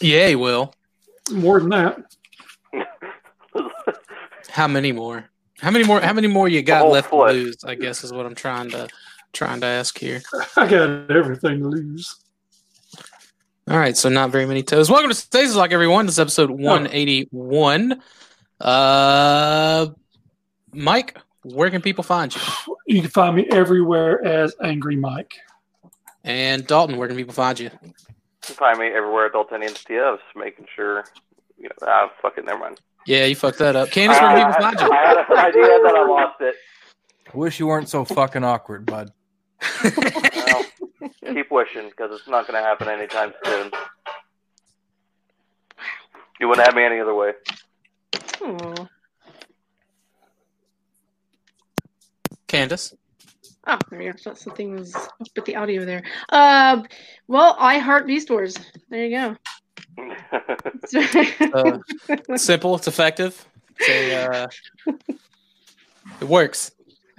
Yeah, 0.00 0.28
he 0.28 0.36
will. 0.36 0.74
More 1.30 1.60
than 1.60 1.70
that. 1.70 1.98
How 4.48 4.68
many 4.68 4.92
more? 4.92 5.28
How 5.60 5.70
many 5.70 5.84
more? 5.84 6.00
How 6.00 6.12
many 6.12 6.28
more 6.28 6.48
you 6.48 6.62
got 6.62 6.88
left 6.88 7.10
foot. 7.10 7.28
to 7.28 7.32
lose? 7.32 7.64
I 7.64 7.74
guess 7.74 8.04
is 8.04 8.12
what 8.12 8.26
I'm 8.26 8.34
trying 8.34 8.70
to 8.70 8.88
trying 9.32 9.60
to 9.60 9.66
ask 9.66 9.98
here. 9.98 10.22
I 10.56 10.68
got 10.68 11.10
everything 11.10 11.60
to 11.60 11.68
lose. 11.68 12.16
All 13.68 13.78
right, 13.78 13.96
so 13.96 14.08
not 14.08 14.30
very 14.30 14.46
many 14.46 14.62
toes. 14.62 14.90
Welcome 14.90 15.10
to 15.10 15.14
Stasis 15.14 15.54
Lock, 15.54 15.72
everyone. 15.72 16.06
This 16.06 16.14
is 16.14 16.20
episode 16.20 16.50
181. 16.50 18.00
Uh, 18.60 19.86
Mike, 20.72 21.18
where 21.42 21.70
can 21.70 21.82
people 21.82 22.02
find 22.02 22.34
you? 22.34 22.40
You 22.86 23.02
can 23.02 23.10
find 23.10 23.36
me 23.36 23.46
everywhere 23.50 24.24
as 24.24 24.54
Angry 24.62 24.96
Mike. 24.96 25.34
And 26.24 26.66
Dalton, 26.66 26.96
where 26.96 27.08
can 27.08 27.16
people 27.16 27.34
find 27.34 27.60
you? 27.60 27.70
You 28.48 28.54
can 28.54 28.60
find 28.60 28.78
me 28.78 28.86
everywhere 28.86 29.26
at 29.26 29.32
Daltonian 29.32 29.74
TFs, 29.84 30.20
making 30.34 30.66
sure. 30.74 31.04
You 31.58 31.64
know, 31.64 31.86
ah, 31.86 32.10
fuck 32.22 32.38
it, 32.38 32.44
never 32.46 32.58
mind. 32.58 32.80
Yeah, 33.06 33.24
you 33.26 33.34
fucked 33.34 33.58
that 33.58 33.76
up. 33.76 33.90
Candace, 33.90 34.20
where 34.20 34.30
I, 34.30 34.40
can 34.40 34.48
people 34.48 34.62
find 34.62 34.80
you? 34.80 34.90
I 34.90 35.06
had 35.06 35.16
an 35.16 35.38
idea 35.38 35.62
that 35.82 35.94
I 35.96 36.06
lost 36.06 36.40
it. 36.40 36.54
I 37.32 37.36
wish 37.36 37.58
you 37.58 37.66
weren't 37.66 37.88
so 37.88 38.04
fucking 38.04 38.44
awkward, 38.44 38.86
bud. 38.86 39.12
Well, 39.82 40.64
keep 41.26 41.50
wishing 41.50 41.88
because 41.90 42.10
it's 42.12 42.28
not 42.28 42.46
going 42.46 42.62
to 42.62 42.66
happen 42.66 42.88
anytime 42.88 43.34
soon. 43.44 43.70
You 46.40 46.48
wouldn't 46.48 46.66
have 46.66 46.74
me 46.74 46.84
any 46.84 47.00
other 47.00 47.14
way. 47.14 47.32
Aw. 48.42 48.88
Candace. 52.46 52.94
Oh, 53.68 53.78
there 53.90 54.00
you 54.00 54.12
go. 54.12 54.18
Thought 54.18 54.38
something 54.38 54.74
was 54.76 54.94
up 54.94 55.28
with 55.36 55.44
the 55.44 55.54
audio 55.56 55.84
there. 55.84 56.02
Uh, 56.30 56.82
well, 57.26 57.54
I 57.58 57.78
heart 57.78 58.06
Beast 58.06 58.30
Wars. 58.30 58.56
There 58.88 59.04
you 59.06 59.16
go. 59.16 59.36
Uh, 61.52 61.78
simple, 62.36 62.74
it's 62.74 62.88
effective. 62.88 63.46
It's 63.78 63.88
a, 63.88 64.14
uh, 64.24 64.48
it 66.20 66.28
works. 66.28 66.70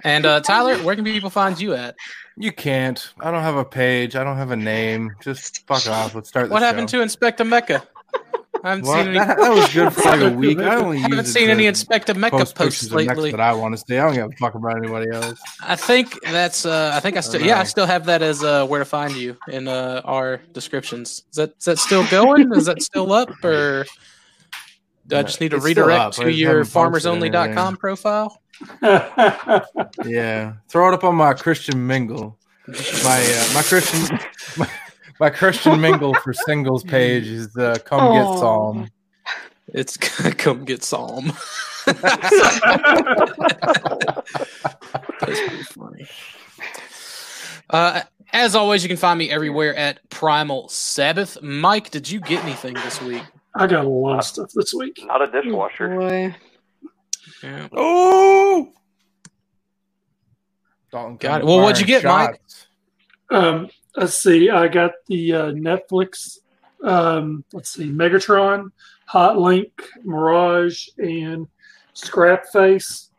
And 0.02 0.26
uh, 0.26 0.40
Tyler, 0.40 0.76
where 0.78 0.96
can 0.96 1.04
people 1.04 1.30
find 1.30 1.60
you 1.60 1.74
at? 1.74 1.94
You 2.36 2.52
can't. 2.52 3.12
I 3.20 3.30
don't 3.30 3.42
have 3.42 3.56
a 3.56 3.64
page. 3.64 4.16
I 4.16 4.24
don't 4.24 4.36
have 4.36 4.50
a 4.50 4.56
name. 4.56 5.12
Just 5.20 5.66
fuck 5.66 5.86
off. 5.86 6.14
Let's 6.14 6.28
start. 6.28 6.48
The 6.48 6.52
What 6.52 6.62
happened 6.62 6.88
to 6.88 7.00
Inspector 7.00 7.44
Mecca? 7.44 7.82
I 8.62 8.70
haven't 8.70 8.84
What? 8.86 8.96
seen 8.98 9.08
any. 9.08 9.18
That, 9.18 9.38
that 9.38 9.50
was 9.50 9.72
good 9.72 9.92
for 9.92 10.02
like 10.02 10.20
a 10.20 10.30
week. 10.36 10.58
I 10.58 10.76
only 10.76 10.98
haven't 10.98 11.24
seen 11.26 11.48
any 11.50 11.66
Inspector 11.66 12.12
Mecca 12.14 12.36
post 12.36 12.54
posts 12.54 12.82
pictures 12.82 12.92
of 12.92 13.06
mechs 13.06 13.16
lately. 13.16 13.30
that 13.30 13.40
I 13.40 13.52
want 13.54 13.76
to 13.76 13.82
see. 13.86 13.96
I 13.96 14.02
don't 14.06 14.14
give 14.14 14.26
a 14.26 14.36
fuck 14.36 14.54
about 14.54 14.76
anybody 14.76 15.10
else. 15.10 15.40
I 15.62 15.76
think 15.76 16.20
that's. 16.22 16.66
Uh, 16.66 16.92
I 16.94 17.00
think 17.00 17.16
I 17.16 17.20
still. 17.20 17.40
Yeah, 17.40 17.58
I 17.60 17.64
still 17.64 17.86
have 17.86 18.04
that 18.06 18.22
as 18.22 18.44
uh, 18.44 18.66
where 18.66 18.78
to 18.80 18.84
find 18.84 19.14
you 19.14 19.36
in 19.48 19.66
uh, 19.68 20.02
our 20.04 20.38
descriptions. 20.52 21.24
Is 21.30 21.36
that 21.36 21.54
is 21.58 21.64
that 21.64 21.78
still 21.78 22.06
going? 22.08 22.52
is 22.54 22.66
that 22.66 22.82
still 22.82 23.12
up, 23.12 23.30
or 23.44 23.86
do 25.06 25.16
I 25.16 25.22
just 25.22 25.40
need 25.40 25.50
to 25.52 25.56
It's 25.56 25.64
redirect 25.64 26.16
to 26.16 26.30
your 26.30 26.64
farmersonly.com 26.64 27.76
profile? 27.78 28.40
Yeah, 30.04 30.54
throw 30.68 30.88
it 30.88 30.94
up 30.94 31.04
on 31.04 31.14
my 31.14 31.32
Christian 31.34 31.86
mingle. 31.86 32.36
My 32.68 33.20
uh, 33.26 33.54
my 33.54 33.62
Christian 33.62 34.18
my, 34.58 34.68
my 35.20 35.30
Christian 35.30 35.80
mingle 35.80 36.14
for 36.14 36.32
singles 36.46 36.82
page 36.82 37.26
is 37.26 37.56
uh, 37.56 37.76
come 37.84 38.12
get 38.12 38.38
Psalm. 38.38 38.88
It's 39.68 39.96
come 40.38 40.64
get 40.64 40.82
Psalm. 40.82 41.32
That's 41.86 42.00
pretty 45.20 45.62
funny. 45.62 46.06
Uh, 47.68 48.02
as 48.32 48.54
always, 48.54 48.82
you 48.82 48.88
can 48.88 48.96
find 48.96 49.18
me 49.18 49.30
everywhere 49.30 49.74
at 49.76 50.08
Primal 50.10 50.68
Sabbath. 50.68 51.40
Mike, 51.42 51.90
did 51.90 52.10
you 52.10 52.20
get 52.20 52.42
anything 52.44 52.74
this 52.74 53.00
week? 53.02 53.22
I 53.54 53.66
got 53.66 53.84
a 53.84 53.88
lot 53.88 54.18
of 54.18 54.24
stuff 54.24 54.50
this 54.54 54.72
week. 54.74 55.00
Not 55.04 55.20
a 55.22 55.24
Oh, 55.24 55.42
dishwasher. 55.42 55.88
boy. 55.88 56.34
Yeah. 57.42 57.68
Oh, 57.72 58.72
Dalton 60.92 61.16
Got 61.16 61.40
it. 61.42 61.46
Well, 61.46 61.60
what'd 61.60 61.80
you 61.80 61.86
get, 61.86 62.04
Mike? 62.04 62.40
Um, 63.30 63.68
let's 63.96 64.18
see. 64.18 64.50
I 64.50 64.68
got 64.68 64.92
the 65.06 65.32
uh, 65.34 65.44
Netflix. 65.52 66.38
Um, 66.82 67.44
let's 67.52 67.70
see, 67.70 67.90
Megatron, 67.90 68.70
Hot 69.06 69.38
Link, 69.38 69.70
Mirage, 70.04 70.88
and 70.98 71.46
Scrap 71.92 72.46
Face. 72.52 73.10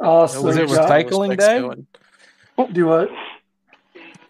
Also 0.00 0.42
Was 0.42 0.56
it 0.56 0.68
got- 0.68 0.88
recycling 0.88 1.30
Respects 1.30 1.46
day? 1.46 1.60
going. 1.60 1.86
Do 2.72 2.86
what? 2.86 3.10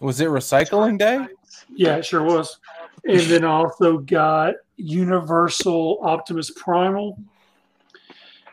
Was 0.01 0.21
it 0.21 0.29
recycling 0.29 0.99
day? 0.99 1.27
Yeah, 1.75 1.97
it 1.97 2.07
sure 2.07 2.23
was. 2.23 2.59
And 3.05 3.21
then 3.23 3.45
I 3.45 3.49
also 3.49 3.99
got 3.99 4.55
Universal 4.77 5.99
Optimus 6.03 6.51
Primal, 6.57 7.19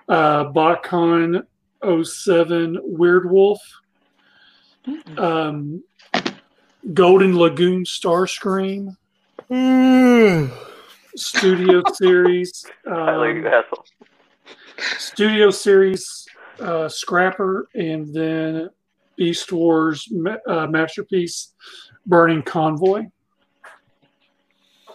uh, 0.10 0.46
BotCon 0.52 1.46
07 2.04 2.80
Weird 2.84 3.30
Wolf, 3.30 3.60
um, 5.18 5.84
Golden 6.94 7.38
Lagoon 7.38 7.84
Starscream, 7.84 8.96
Studio 11.16 11.84
Series, 11.94 12.66
Tyler, 12.88 13.32
you 13.34 13.48
um, 13.48 13.54
asshole. 13.54 13.86
Studio 14.98 15.50
Series 15.50 16.26
uh, 16.60 16.88
Scrapper, 16.88 17.68
and 17.74 18.14
then 18.14 18.70
Beast 19.18 19.52
Wars 19.52 20.08
ma- 20.12 20.38
uh, 20.48 20.68
Masterpiece 20.68 21.54
Burning 22.06 22.44
Convoy. 22.44 23.06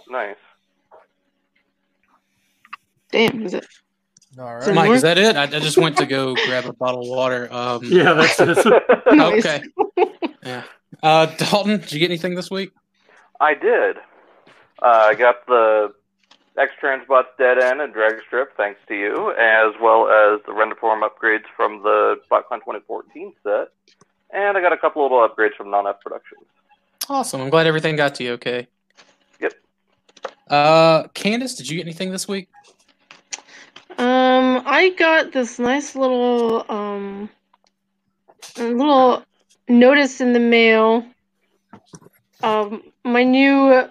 Nice. 0.08 0.36
Damn, 3.12 3.44
is 3.44 3.54
it? 3.54 3.66
All 4.38 4.54
So. 4.54 4.72
Mike, 4.72 4.90
is 4.90 5.02
that 5.02 5.18
it? 5.18 5.36
I, 5.36 5.42
I 5.42 5.46
just 5.46 5.76
went 5.76 5.96
to 5.96 6.06
go 6.06 6.34
grab 6.34 6.66
a 6.66 6.72
bottle 6.72 7.02
of 7.02 7.08
water. 7.08 7.52
Um, 7.52 7.80
Yeah, 7.84 8.12
that's 8.14 8.38
it. 8.38 8.66
Okay. 9.12 9.62
Yeah. 10.44 10.62
Uh, 11.02 11.26
Dalton, 11.26 11.80
did 11.80 11.92
you 11.92 11.98
get 11.98 12.10
anything 12.10 12.34
this 12.34 12.50
week? 12.50 12.72
I 13.40 13.54
did. 13.54 13.96
Uh, 14.82 15.08
I 15.08 15.14
got 15.14 15.46
the 15.46 15.92
X 16.56 16.72
Transbots 16.82 17.26
Dead 17.38 17.58
End 17.58 17.80
and 17.80 17.92
Drag 17.92 18.20
Strip, 18.26 18.56
thanks 18.56 18.80
to 18.88 18.94
you, 18.94 19.32
as 19.32 19.74
well 19.80 20.08
as 20.08 20.40
the 20.46 20.52
render 20.52 20.74
form 20.74 21.02
upgrades 21.02 21.44
from 21.56 21.82
the 21.82 22.16
BotCon 22.30 22.58
2014 22.58 23.32
set. 23.42 23.68
And 24.32 24.56
I 24.56 24.60
got 24.60 24.72
a 24.72 24.76
couple 24.76 25.02
little 25.02 25.26
upgrades 25.26 25.54
from 25.56 25.70
Non 25.70 25.86
F 25.86 26.00
Productions. 26.00 26.44
Awesome. 27.08 27.40
I'm 27.40 27.50
glad 27.50 27.66
everything 27.66 27.96
got 27.96 28.14
to 28.16 28.24
you 28.24 28.32
okay. 28.32 28.68
Yep. 29.40 29.52
Uh, 30.48 31.08
Candace, 31.14 31.54
did 31.54 31.68
you 31.68 31.76
get 31.76 31.86
anything 31.86 32.12
this 32.12 32.28
week? 32.28 32.48
Um, 33.98 34.62
I 34.66 34.94
got 34.96 35.32
this 35.32 35.58
nice 35.58 35.94
little 35.96 36.64
um 36.70 37.28
little 38.56 39.24
notice 39.70 40.20
in 40.20 40.32
the 40.32 40.40
mail. 40.40 41.04
Um, 42.42 42.82
my 43.04 43.22
new 43.22 43.88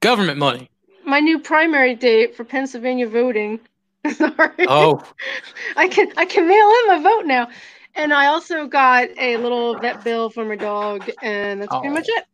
Government 0.00 0.38
money. 0.38 0.70
my 1.04 1.20
new 1.20 1.38
primary 1.38 1.94
date 1.94 2.34
for 2.36 2.44
Pennsylvania 2.44 3.06
voting. 3.08 3.60
Sorry. 4.14 4.66
Oh, 4.66 5.02
I 5.76 5.88
can 5.88 6.08
I 6.16 6.24
can 6.24 6.48
mail 6.48 6.68
in 6.82 6.86
my 6.88 7.00
vote 7.02 7.26
now. 7.26 7.48
And 7.96 8.12
I 8.14 8.26
also 8.26 8.66
got 8.66 9.08
a 9.18 9.36
little 9.36 9.76
vet 9.78 10.02
bill 10.04 10.30
for 10.30 10.44
my 10.44 10.56
dog, 10.56 11.10
and 11.22 11.60
that's 11.60 11.70
pretty 11.72 11.88
Oh. 11.88 11.92
much 11.92 12.06
it. 12.08 12.24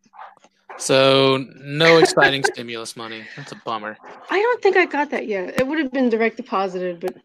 so 0.78 1.44
no 1.65 1.98
exciting 1.98 2.44
stimulus 2.53 2.97
money. 2.97 3.25
That's 3.37 3.53
a 3.53 3.56
bummer. 3.65 3.97
I 4.31 4.41
don't 4.41 4.62
think 4.62 4.77
I 4.77 4.84
got 4.87 5.10
that 5.10 5.27
yet. 5.27 5.59
It 5.59 5.66
would 5.66 5.78
have 5.78 5.93
been 5.93 6.09
direct 6.09 6.37
deposited, 6.37 7.00
but 7.00 7.16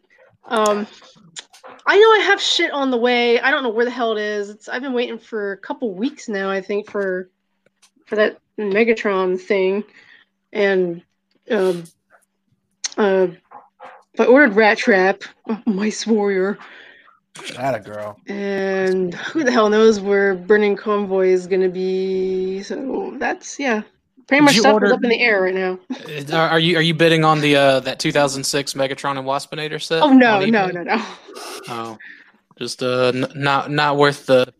um 0.46 0.86
I 1.86 1.98
know 1.98 2.12
I 2.12 2.24
have 2.26 2.40
shit 2.40 2.70
on 2.72 2.90
the 2.90 2.96
way. 2.96 3.40
I 3.40 3.50
don't 3.50 3.62
know 3.62 3.70
where 3.70 3.84
the 3.84 3.90
hell 3.90 4.16
it 4.16 4.20
is. 4.20 4.50
It's 4.50 4.68
I've 4.68 4.82
been 4.82 4.92
waiting 4.92 5.18
for 5.18 5.52
a 5.52 5.58
couple 5.58 5.94
weeks 5.94 6.28
now, 6.28 6.50
I 6.50 6.60
think, 6.60 6.90
for 6.90 7.30
for 8.06 8.16
that 8.16 8.38
Megatron 8.58 9.40
thing. 9.40 9.84
And 10.52 11.02
um 11.50 11.84
uh 12.96 13.28
I 14.18 14.24
ordered 14.26 14.54
Rat 14.54 14.78
Trap, 14.78 15.22
Mice 15.66 16.06
Warrior, 16.06 16.58
That 17.56 17.74
a 17.74 17.80
girl. 17.80 18.18
and 18.26 19.14
who 19.14 19.42
the 19.42 19.50
hell 19.50 19.70
knows 19.70 20.00
where 20.00 20.34
Burning 20.34 20.76
Convoy 20.76 21.28
is 21.28 21.46
gonna 21.46 21.68
be. 21.70 22.62
So 22.62 23.14
that's 23.16 23.58
yeah. 23.58 23.82
Pretty 24.28 24.44
much 24.44 24.58
stuff 24.58 24.74
order- 24.74 24.86
is 24.86 24.92
up 24.92 25.02
in 25.02 25.10
the 25.10 25.20
air 25.20 25.42
right 25.42 25.54
now. 25.54 25.78
Are, 26.36 26.50
are 26.50 26.58
you 26.58 26.76
are 26.76 26.82
you 26.82 26.94
bidding 26.94 27.24
on 27.24 27.40
the 27.40 27.56
uh 27.56 27.80
that 27.80 27.98
2006 27.98 28.74
Megatron 28.74 29.18
and 29.18 29.26
Waspinator 29.26 29.82
set? 29.82 30.02
Oh 30.02 30.12
no, 30.12 30.44
no, 30.44 30.66
no, 30.68 30.82
no. 30.82 31.04
Oh, 31.68 31.98
just 32.58 32.82
uh 32.82 33.12
n- 33.14 33.26
not 33.34 33.70
not 33.70 33.96
worth 33.96 34.26
the 34.26 34.52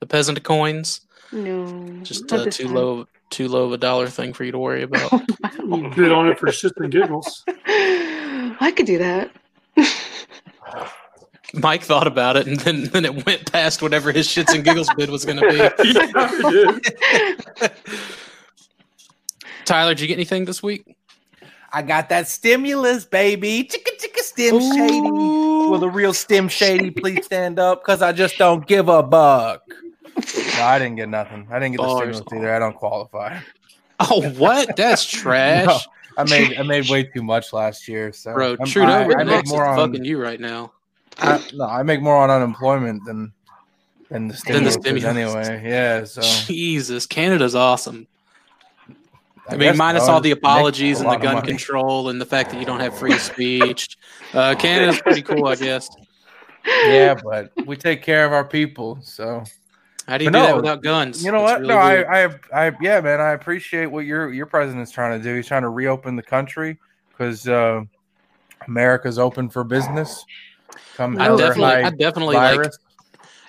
the 0.00 0.06
peasant 0.06 0.42
coins. 0.42 1.00
No. 1.32 2.00
Just 2.02 2.30
uh, 2.32 2.44
too 2.46 2.64
time. 2.66 2.74
low 2.74 3.06
too 3.30 3.48
low 3.48 3.64
of 3.64 3.72
a 3.72 3.78
dollar 3.78 4.08
thing 4.08 4.32
for 4.34 4.44
you 4.44 4.52
to 4.52 4.58
worry 4.58 4.82
about. 4.82 5.10
You 5.62 5.90
bid 5.94 6.12
on 6.12 6.28
it 6.28 6.38
for 6.38 6.48
shits 6.48 6.76
and 6.76 6.90
giggles. 6.90 7.44
I 7.66 8.72
could 8.76 8.84
do 8.84 8.98
that. 8.98 9.30
Mike 11.54 11.82
thought 11.82 12.06
about 12.06 12.36
it, 12.36 12.46
and 12.46 12.58
then 12.60 12.84
then 12.84 13.04
it 13.04 13.24
went 13.26 13.50
past 13.50 13.80
whatever 13.80 14.10
his 14.12 14.26
shits 14.26 14.54
and 14.54 14.64
giggles 14.64 14.88
bid 14.96 15.08
was 15.08 15.24
going 15.24 15.38
to 15.38 15.48
be. 17.68 17.68
Yeah, 19.66 19.66
it 19.66 19.66
did. 19.66 19.66
Tyler, 19.66 19.94
did 19.94 20.00
you 20.00 20.06
get 20.08 20.14
anything 20.14 20.44
this 20.44 20.62
week? 20.62 20.96
I 21.72 21.82
got 21.82 22.08
that 22.10 22.28
stimulus, 22.28 23.04
baby. 23.04 23.64
Chicka 23.64 23.96
chicka 23.98 24.18
stim 24.18 24.60
shady. 24.60 25.08
Will 25.70 25.78
the 25.78 25.88
real 25.88 26.12
stim 26.12 26.48
shady 26.48 26.90
please 26.90 27.24
stand 27.24 27.58
up? 27.58 27.82
Because 27.82 28.02
I 28.02 28.12
just 28.12 28.36
don't 28.36 28.66
give 28.66 28.88
a 28.88 29.02
buck. 29.02 29.62
No, 30.56 30.62
I 30.62 30.78
didn't 30.78 30.96
get 30.96 31.08
nothing. 31.08 31.48
I 31.50 31.58
didn't 31.58 31.72
get 31.76 31.82
the 31.82 31.96
stimulus 31.96 32.26
either. 32.32 32.54
I 32.54 32.58
don't 32.58 32.76
qualify. 32.76 33.38
Oh, 34.00 34.30
what? 34.32 34.76
That's 34.76 35.04
trash. 35.10 35.66
No, 35.66 35.78
I 36.18 36.24
made 36.24 36.58
I 36.58 36.62
made 36.62 36.90
way 36.90 37.04
too 37.04 37.22
much 37.22 37.52
last 37.54 37.88
year. 37.88 38.12
So 38.12 38.34
Bro, 38.34 38.56
I'm- 38.60 38.66
Trudeau 38.66 38.92
I, 38.92 39.20
I 39.20 39.24
make 39.24 39.46
more 39.46 39.64
on 39.64 39.76
fucking 39.78 40.04
you 40.04 40.20
right 40.20 40.40
now. 40.40 40.72
I, 41.18 41.40
no, 41.54 41.64
I 41.64 41.82
make 41.82 42.02
more 42.02 42.16
on 42.16 42.30
unemployment 42.30 43.04
than 43.06 43.32
than 44.10 44.28
the 44.28 44.34
Than 44.46 44.64
the 44.64 44.72
stimulus, 44.72 44.74
stimulus. 44.74 45.48
anyway. 45.48 45.70
Yeah, 45.70 46.04
so 46.04 46.20
Jesus, 46.22 47.06
Canada's 47.06 47.54
awesome. 47.54 48.06
I, 49.48 49.56
mean, 49.56 49.76
minus 49.76 50.04
all 50.04 50.20
the 50.20 50.30
apologies 50.30 51.00
and 51.00 51.10
the 51.10 51.16
gun 51.16 51.44
control 51.44 52.08
and 52.08 52.20
the 52.20 52.26
fact 52.26 52.50
that 52.50 52.60
you 52.60 52.66
don't 52.66 52.80
have 52.80 52.96
free 52.96 53.18
speech. 53.18 53.96
Uh, 54.32 54.54
Canada's 54.54 55.00
pretty 55.00 55.22
cool, 55.22 55.46
I 55.46 55.56
guess. 55.56 55.88
Yeah, 56.64 57.14
but 57.22 57.52
we 57.66 57.76
take 57.76 58.02
care 58.02 58.24
of 58.24 58.32
our 58.32 58.44
people. 58.44 58.98
So 59.02 59.42
How 60.06 60.16
do 60.16 60.24
you 60.24 60.30
But 60.30 60.38
do 60.40 60.46
that 60.46 60.56
without 60.56 60.82
guns? 60.82 61.24
you 61.24 61.32
know 61.32 61.42
It's 61.42 61.50
what? 61.52 61.60
really 61.60 61.74
no. 61.74 61.80
I, 61.80 62.24
I, 62.24 62.66
I, 62.68 62.72
yeah, 62.80 63.00
man, 63.00 63.20
I 63.20 63.32
appreciate 63.32 63.86
what 63.86 64.04
your 64.04 64.32
your 64.32 64.46
president's 64.46 64.92
trying 64.92 65.20
to 65.20 65.22
do. 65.22 65.34
He's 65.34 65.46
trying 65.46 65.62
to 65.62 65.70
reopen 65.70 66.14
the 66.16 66.22
country 66.22 66.78
because 67.10 67.48
uh, 67.48 67.82
America's 68.68 69.18
open 69.18 69.48
for 69.48 69.64
business. 69.64 70.24
Come 70.96 71.20
I 71.20 71.28
definitely, 71.36 71.64
I 71.64 71.90
definitely 71.90 72.36
like 72.36 72.56
virus. 72.56 72.78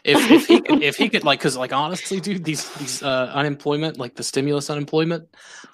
If, 0.04 0.30
if 0.30 0.46
he 0.46 0.62
could, 0.62 0.82
if 0.82 0.96
he 0.98 1.10
could 1.10 1.24
like 1.24 1.40
because 1.40 1.58
like 1.58 1.74
honestly, 1.74 2.20
dude, 2.20 2.44
these 2.44 2.70
these 2.76 3.02
uh, 3.02 3.32
unemployment 3.34 3.98
like 3.98 4.16
the 4.16 4.24
stimulus 4.24 4.70
unemployment 4.70 5.28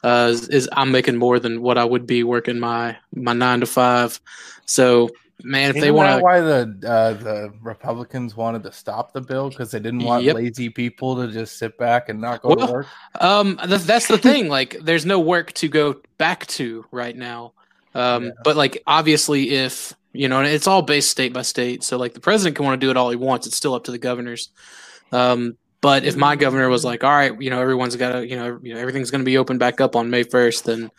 uh, 0.04 0.30
is, 0.32 0.48
is 0.50 0.70
I'm 0.74 0.92
making 0.92 1.18
more 1.18 1.40
than 1.40 1.62
what 1.62 1.78
I 1.78 1.86
would 1.86 2.06
be 2.06 2.24
working 2.24 2.60
my 2.60 2.98
my 3.14 3.34
nine 3.34 3.62
to 3.62 3.66
five. 3.66 4.20
So 4.66 5.10
man, 5.44 5.70
if 5.70 5.78
Isn't 5.78 5.82
they 5.82 5.92
want 5.92 6.20
to, 6.20 6.24
why 6.24 6.42
the 6.42 6.62
uh, 6.88 7.14
the 7.14 7.54
Republicans 7.62 8.36
wanted 8.36 8.64
to 8.64 8.72
stop 8.72 9.14
the 9.14 9.22
bill 9.22 9.50
because 9.50 9.72
they 9.72 9.80
didn't 9.80 10.04
want 10.04 10.24
Yep. 10.26 10.36
lazy 10.36 10.70
people 10.70 11.16
to 11.16 11.32
just 11.32 11.58
sit 11.58 11.78
back 11.78 12.10
and 12.10 12.22
not 12.22 12.42
go 12.42 12.50
Well, 12.50 12.68
to 12.68 12.72
work. 12.74 12.88
Um, 13.20 13.58
th- 13.66 13.82
that's 13.82 14.08
the 14.08 14.18
thing. 14.18 14.48
Like, 14.60 14.78
there's 14.82 15.06
no 15.06 15.20
work 15.20 15.54
to 15.54 15.68
go 15.68 16.02
back 16.18 16.46
to 16.48 16.86
right 16.92 17.16
now. 17.16 17.54
Um, 17.96 18.26
Yeah. 18.26 18.32
but 18.44 18.56
like, 18.56 18.84
obviously, 18.86 19.52
if 19.52 19.94
you 20.14 20.28
know, 20.28 20.40
and 20.40 20.48
it's 20.48 20.68
all 20.68 20.82
based 20.82 21.12
state 21.12 21.34
by 21.34 21.42
state. 21.44 21.84
So 21.84 21.98
like, 21.98 22.14
the 22.14 22.20
president 22.20 22.56
can 22.56 22.66
want 22.66 22.80
to 22.80 22.86
do 22.86 22.90
it 22.92 22.98
all 22.98 23.10
he 23.10 23.16
wants. 23.16 23.48
It's 23.48 23.58
still 23.58 23.74
up 23.74 23.84
to 23.86 23.92
the 23.92 23.98
governors. 23.98 24.50
Um, 25.12 25.58
but 25.82 26.04
if 26.04 26.16
my 26.18 26.36
governor 26.36 26.68
was 26.68 26.84
like, 26.84 27.04
all 27.04 27.12
right, 27.12 27.40
you 27.42 27.50
know, 27.50 27.62
everyone's 27.62 27.96
got 27.96 28.12
to, 28.12 28.28
you 28.28 28.36
know, 28.36 28.60
you 28.62 28.74
know, 28.74 28.80
everything's 28.80 29.12
going 29.12 29.22
to 29.22 29.26
be 29.26 29.38
open 29.38 29.58
back 29.58 29.80
up 29.80 29.96
on 29.96 30.10
May 30.10 30.24
first, 30.24 30.66
then 30.66 30.92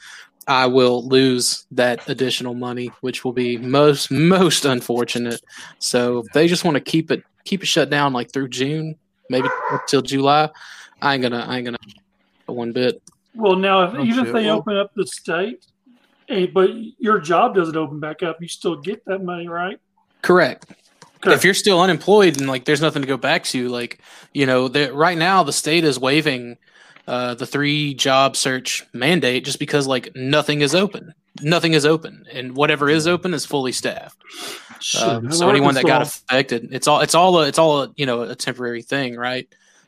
I 0.46 0.66
will 0.66 1.06
lose 1.06 1.66
that 1.72 2.08
additional 2.08 2.54
money, 2.54 2.90
which 3.02 3.24
will 3.24 3.32
be 3.34 3.58
most 3.58 4.10
most 4.10 4.64
unfortunate. 4.64 5.40
So 5.78 6.20
if 6.20 6.32
they 6.32 6.48
just 6.48 6.64
want 6.64 6.76
to 6.76 6.80
keep 6.80 7.10
it 7.10 7.22
keep 7.44 7.62
it 7.62 7.66
shut 7.66 7.90
down 7.90 8.12
like 8.12 8.32
through 8.32 8.48
June, 8.48 8.96
maybe 9.28 9.48
up 9.70 9.86
till 9.86 10.02
July, 10.02 10.48
I 11.02 11.14
ain't 11.14 11.22
gonna 11.22 11.44
I 11.46 11.58
ain't 11.58 11.66
gonna 11.66 11.78
one 12.46 12.72
bit. 12.72 13.02
Well, 13.34 13.56
now 13.56 13.82
if, 13.84 13.94
Oh, 13.94 14.02
even 14.02 14.26
if 14.26 14.32
they 14.32 14.46
Well- 14.46 14.58
open 14.58 14.76
up 14.76 14.92
the 14.96 15.06
state, 15.06 15.66
but 16.52 16.70
your 16.98 17.18
job 17.20 17.54
doesn't 17.54 17.76
open 17.76 18.00
back 18.00 18.22
up, 18.22 18.40
you 18.40 18.48
still 18.48 18.76
get 18.76 19.04
that 19.06 19.22
money, 19.22 19.48
right? 19.48 19.78
Correct. 20.22 20.66
Okay. 21.16 21.34
If 21.34 21.44
you're 21.44 21.54
still 21.54 21.80
unemployed 21.80 22.38
and 22.38 22.48
like 22.48 22.64
there's 22.64 22.80
nothing 22.80 23.02
to 23.02 23.08
go 23.08 23.16
back 23.16 23.44
to, 23.44 23.68
like 23.68 24.00
you 24.32 24.46
know, 24.46 24.68
the, 24.68 24.92
right 24.92 25.18
now 25.18 25.42
the 25.42 25.52
state 25.52 25.84
is 25.84 25.98
waiving 25.98 26.56
uh, 27.06 27.34
the 27.34 27.46
three 27.46 27.94
job 27.94 28.36
search 28.36 28.86
mandate 28.92 29.44
just 29.44 29.58
because 29.58 29.86
like 29.86 30.10
nothing 30.14 30.60
is 30.62 30.74
open, 30.74 31.12
nothing 31.42 31.74
is 31.74 31.84
open, 31.84 32.24
and 32.32 32.56
whatever 32.56 32.88
is 32.88 33.06
open 33.06 33.34
is 33.34 33.44
fully 33.44 33.72
staffed. 33.72 34.16
Shit, 34.80 35.02
Um, 35.02 35.32
so 35.32 35.50
anyone 35.50 35.74
that 35.74 35.84
got 35.84 36.02
affected, 36.02 36.68
it's 36.72 36.86
all 36.88 37.00
it's 37.00 37.14
all 37.14 37.40
a, 37.40 37.46
it's 37.46 37.58
all 37.58 37.82
a, 37.82 37.92
you 37.96 38.06
know 38.06 38.22
a 38.22 38.34
temporary 38.34 38.82
thing, 38.82 39.16
right? 39.16 39.46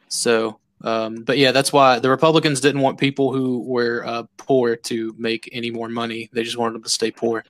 So, 0.09 0.59
um, 0.83 1.23
but 1.25 1.39
yeah, 1.39 1.53
that's 1.53 1.73
why 1.73 1.99
the 1.99 2.11
Republicans 2.11 2.61
didn't 2.61 2.81
want 2.81 2.99
people 2.99 3.33
who 3.33 3.61
were 3.61 4.05
uh, 4.07 4.25
poor 4.37 4.77
to 4.77 5.15
make 5.19 5.49
any 5.53 5.71
more 5.71 5.89
money. 5.89 6.29
They 6.33 6.43
just 6.43 6.57
wanted 6.57 6.75
them 6.75 6.83
to 6.83 6.89
stay 6.89 7.11
poor. 7.11 7.45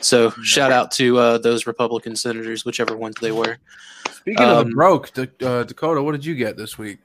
So, 0.00 0.30
shout 0.42 0.70
out 0.70 0.90
to 0.92 1.18
uh, 1.18 1.38
those 1.38 1.66
Republican 1.66 2.14
senators, 2.16 2.64
whichever 2.64 2.96
ones 2.96 3.16
they 3.20 3.32
were. 3.32 3.56
Speaking 4.12 4.44
of 4.44 4.58
Um, 4.58 4.68
the 4.70 4.74
broke, 4.74 5.12
Da- 5.14 5.46
uh, 5.46 5.62
Dakota, 5.64 6.02
what 6.02 6.12
did 6.12 6.24
you 6.24 6.34
get 6.34 6.56
this 6.56 6.76
week? 6.76 6.98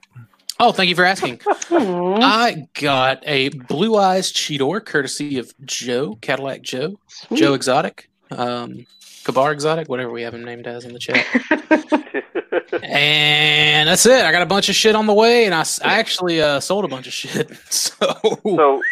Oh, 0.58 0.72
thank 0.72 0.90
you 0.90 0.94
for 0.94 1.04
asking. 1.04 1.40
I 1.70 2.66
got 2.74 3.22
a 3.26 3.48
Blue 3.48 3.96
Eyes 3.96 4.30
Cheetor, 4.30 4.84
courtesy 4.84 5.38
of 5.38 5.54
Joe 5.64 6.18
Cadillac 6.20 6.60
Joe, 6.60 7.00
Joe 7.32 7.54
Exotic, 7.54 8.10
um, 8.32 8.86
Kabar 9.32 9.52
Exotic, 9.52 9.88
whatever 9.88 10.10
we 10.10 10.22
have 10.22 10.34
him 10.34 10.44
named 10.44 10.66
as 10.66 10.84
in 10.84 10.92
the 10.92 10.98
chat. 10.98 11.24
and 12.82 13.88
that's 13.88 14.06
it. 14.06 14.24
I 14.24 14.32
got 14.32 14.42
a 14.42 14.46
bunch 14.46 14.68
of 14.68 14.74
shit 14.74 14.94
on 14.94 15.06
the 15.06 15.14
way, 15.14 15.44
and 15.46 15.54
I 15.54 15.64
actually 15.84 16.40
uh, 16.42 16.60
sold 16.60 16.84
a 16.84 16.88
bunch 16.88 17.06
of 17.06 17.12
shit. 17.12 17.50
So, 17.70 18.06
so, 18.44 18.82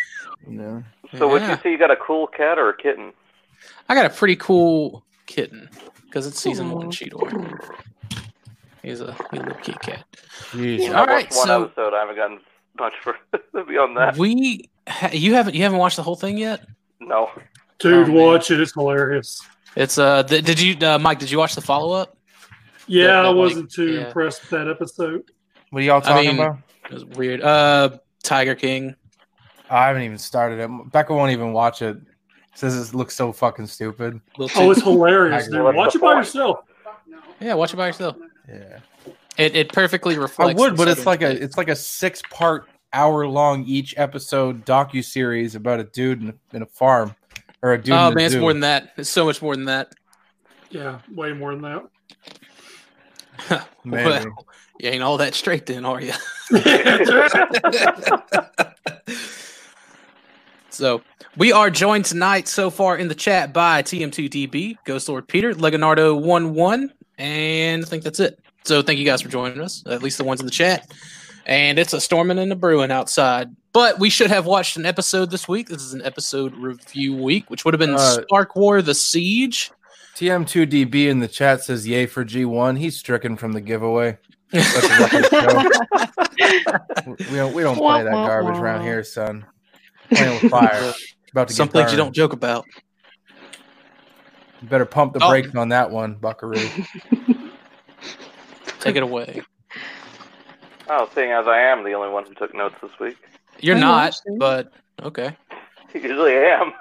Yeah. 0.49 0.83
so 1.17 1.29
would 1.29 1.43
you 1.43 1.49
Yeah. 1.49 1.63
say 1.63 1.71
you 1.73 1.79
got 1.79 1.91
a 1.91 1.97
cool 1.97 2.27
cat 2.27 2.59
or 2.59 2.69
a 2.71 2.77
kitten? 2.77 3.13
I 3.89 3.95
got 3.95 4.07
a 4.07 4.11
pretty 4.11 4.37
cool 4.37 5.05
kitten 5.27 5.69
because 6.05 6.27
it's 6.27 6.41
season 6.41 6.71
one 6.71 6.87
Aw. 6.87 6.91
Cheetor. 6.91 7.61
He's 8.83 9.01
a, 9.01 9.13
he's 9.31 9.41
a 9.41 9.43
little 9.43 9.55
kitty 9.63 9.79
cat. 9.83 10.05
Jeez. 10.53 10.89
All 10.91 10.97
I 10.97 11.05
right, 11.05 11.35
one 11.35 11.47
so- 11.47 11.65
episode. 11.65 11.95
I 11.95 12.01
haven't 12.01 12.17
gotten 12.17 12.41
much 12.79 12.93
for 13.03 13.17
beyond 13.67 13.97
that. 13.97 14.17
We 14.17 14.69
ha- 14.87 15.11
you 15.13 15.35
haven't 15.35 15.55
you 15.55 15.63
haven't 15.65 15.79
watched 15.79 15.97
the 15.97 16.03
whole 16.03 16.17
thing 16.17 16.39
yet? 16.39 16.65
No. 17.01 17.31
Dude, 17.79 18.09
Oh, 18.09 18.13
watch 18.13 18.51
it. 18.51 18.61
It's 18.61 18.75
hilarious. 18.75 19.41
It's 19.79 19.97
uh, 19.97 20.25
th- 20.25 20.45
did 20.45 20.61
you 20.61 20.77
uh, 20.85 20.99
Mike? 20.99 21.21
Did 21.21 21.31
you 21.31 21.39
watch 21.39 21.55
the 21.55 21.61
follow 21.61 21.93
up? 21.93 22.17
Yeah, 22.89 23.07
that, 23.07 23.27
I 23.27 23.31
wasn't 23.31 23.71
too 23.71 23.93
yeah. 23.93 24.07
impressed 24.07 24.41
with 24.43 24.51
that 24.51 24.67
episode. 24.69 25.31
What 25.71 25.83
are 25.83 25.85
y'all 25.85 25.99
I 25.99 26.01
talking 26.01 26.31
mean- 26.31 26.41
about? 26.41 26.59
It 26.87 26.95
was 26.95 27.05
weird. 27.05 27.43
Uh, 27.43 27.99
Tiger 28.25 28.57
King. 28.57 28.97
I 29.71 29.87
haven't 29.87 30.03
even 30.03 30.19
started 30.19 30.59
it. 30.59 30.91
Becca 30.91 31.15
won't 31.15 31.31
even 31.31 31.53
watch 31.53 31.83
it. 31.83 31.99
Says 32.55 32.89
it 32.89 32.97
looks 32.97 33.15
so 33.15 33.31
fucking 33.31 33.69
stupid. 33.69 34.21
Oh, 34.57 34.71
it's 34.73 34.83
hilarious, 34.83 35.47
I- 35.47 35.51
dude. 35.53 35.75
Watch 35.77 35.95
it 35.95 36.01
by 36.01 36.15
point? 36.15 36.27
yourself. 36.27 36.59
yeah, 37.39 37.55
watch 37.55 37.73
it 37.73 37.77
by 37.77 37.87
yourself. 37.87 38.17
Yeah. 38.49 38.81
It 39.37 39.55
it 39.55 39.73
perfectly 39.73 40.19
reflects. 40.19 40.59
I 40.59 40.61
would, 40.61 40.77
but 40.77 40.89
it's 40.89 41.05
Southern 41.05 41.21
like 41.31 41.39
a 41.39 41.43
it's 41.43 41.57
like 41.57 41.69
a 41.69 41.77
six 41.77 42.21
part 42.33 42.67
hour 42.93 43.29
long 43.29 43.63
each 43.65 43.97
episode 43.97 44.67
docu 44.67 45.05
series 45.05 45.55
about 45.55 45.79
a 45.79 45.85
dude 45.85 46.23
in 46.23 46.31
a, 46.31 46.57
in 46.57 46.63
a 46.63 46.67
farm 46.67 47.15
or 47.63 47.73
a 47.73 47.83
dude. 47.83 47.95
Oh 47.95 48.09
in 48.09 48.13
a 48.13 48.17
man, 48.17 48.27
it's 48.27 48.37
more 48.37 48.53
than 48.53 48.61
that. 48.61 48.93
It's 48.97 49.11
so 49.11 49.27
much 49.27 49.43
more 49.43 49.55
than 49.55 49.67
that. 49.67 49.93
Yeah, 50.71 50.99
way 51.15 51.33
more 51.33 51.55
than 51.55 51.63
that. 51.63 53.67
Maybe. 53.85 54.05
Well, 54.05 54.47
you 54.79 54.91
ain't 54.91 55.03
all 55.03 55.19
that 55.19 55.35
straight 55.35 55.67
then, 55.67 55.85
are 55.85 56.01
you? 56.01 56.13
so 60.71 61.03
we 61.37 61.53
are 61.53 61.71
joined 61.71 62.05
tonight 62.05 62.49
so 62.49 62.71
far 62.71 62.97
in 62.97 63.09
the 63.09 63.15
chat 63.15 63.53
by 63.53 63.83
TM2DB, 63.83 64.77
Ghost 64.85 65.09
Lord 65.09 65.27
Peter, 65.27 65.55
Leonardo11, 65.55 66.91
and 67.19 67.85
I 67.85 67.87
think 67.87 68.05
that's 68.05 68.21
it. 68.21 68.39
So 68.65 68.83
thank 68.83 68.99
you 68.99 69.05
guys 69.05 69.23
for 69.23 69.29
joining 69.29 69.61
us, 69.61 69.83
at 69.87 70.03
least 70.03 70.19
the 70.19 70.25
ones 70.25 70.41
in 70.41 70.47
the 70.47 70.53
chat. 70.53 70.91
And 71.49 71.79
it's 71.79 71.95
a 71.95 72.01
storming 72.01 72.39
and 72.39 72.53
a 72.53 72.57
brewing 72.57 72.91
outside. 72.91 73.49
But 73.73 73.99
we 73.99 74.11
should 74.11 74.29
have 74.31 74.45
watched 74.45 74.77
an 74.77 74.85
episode 74.85 75.31
this 75.31 75.49
week. 75.49 75.69
This 75.69 75.83
is 75.83 75.95
an 75.95 76.03
episode 76.05 76.55
review 76.55 77.15
week, 77.17 77.49
which 77.51 77.65
would 77.65 77.73
have 77.75 77.79
been 77.79 77.95
Uh, 77.95 78.23
Spark 78.23 78.55
War 78.55 78.83
The 78.83 78.95
Siege. 78.95 79.71
TM2DB 80.17 81.07
in 81.09 81.21
the 81.21 81.29
chat 81.29 81.65
says 81.65 81.87
yay 81.89 82.05
for 82.07 82.25
G1. 82.25 82.79
He's 82.79 82.99
stricken 82.99 83.37
from 83.37 83.53
the 83.53 83.61
giveaway. 83.63 84.19
Let 84.53 84.65
the 84.65 85.21
record 86.37 87.17
show. 87.17 87.31
we 87.31 87.37
don't 87.37 87.55
we 87.55 87.63
don't 87.63 87.77
play 87.77 88.03
that 88.03 88.13
Wah, 88.13 88.23
wah, 88.23 88.27
garbage 88.27 88.57
wah. 88.57 88.63
around 88.63 88.83
here, 88.85 89.03
son. 89.05 89.47
Playing 90.13 90.43
with 90.43 90.51
fire. 90.51 90.93
About 91.33 91.49
to 91.49 91.55
Some 91.55 91.69
get 91.69 91.73
things 91.75 91.93
you 91.93 91.99
don't 91.99 92.15
joke 92.15 92.33
about. 92.33 92.65
You 94.61 94.69
better 94.69 94.87
pump 94.87 95.13
the 95.15 95.21
Oh. 95.25 95.29
brakes 95.31 95.55
on 95.55 95.69
that 95.71 95.91
one, 95.91 96.15
Buckaroo. 96.15 96.59
Take 98.81 98.97
it 98.97 99.03
away. 99.03 99.43
Oh, 100.89 101.09
seeing 101.15 101.31
as 101.33 101.47
I 101.47 101.59
am 101.61 101.85
the 101.85 101.93
only 101.93 102.09
one 102.11 102.25
who 102.27 102.35
took 102.35 102.55
notes 102.55 102.77
this 102.83 102.91
week. 102.99 103.17
You're 103.61 103.77
I 103.77 103.81
not, 103.81 104.21
but 104.39 104.73
okay. 105.03 105.37
Usually 105.95 106.37
I 106.37 106.61
am. 106.61 106.73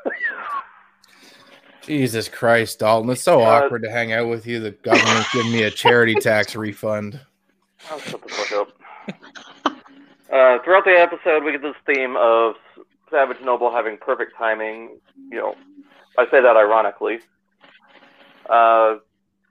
Jesus 1.82 2.28
Christ, 2.28 2.80
Dalton. 2.80 3.10
It's 3.10 3.22
so 3.22 3.42
Uh, 3.42 3.46
awkward 3.46 3.84
to 3.84 3.90
hang 3.92 4.12
out 4.14 4.28
with 4.28 4.46
you. 4.46 4.60
The 4.60 4.72
government's 4.72 5.32
giving 5.34 5.52
me 5.52 5.64
a 5.64 5.72
charity 5.72 6.16
tax 6.22 6.56
refund. 6.56 7.20
Oh, 7.92 8.00
shut 8.00 8.22
the 8.22 8.30
fuck 8.30 8.52
up. 8.54 8.70
Uh, 10.32 10.60
throughout 10.64 10.84
the 10.84 10.92
episode, 11.00 11.44
we 11.44 11.54
get 11.54 11.62
this 11.62 11.76
theme 11.86 12.18
of 12.18 12.56
Savage 13.10 13.38
Noble 13.42 13.72
having 13.72 13.98
perfect 13.98 14.34
timing. 14.38 15.00
You 15.32 15.38
know, 15.38 15.56
I 16.18 16.26
say 16.26 16.42
that 16.42 16.58
ironically. 16.58 17.20
Uh, 18.50 18.96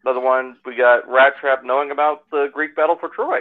another 0.04 0.20
one, 0.20 0.58
we 0.66 0.76
got 0.76 1.08
Rat 1.08 1.34
Trap 1.40 1.64
knowing 1.64 1.90
about 1.90 2.28
the 2.30 2.50
Greek 2.52 2.76
battle 2.76 2.96
for 2.96 3.08
Troy, 3.08 3.40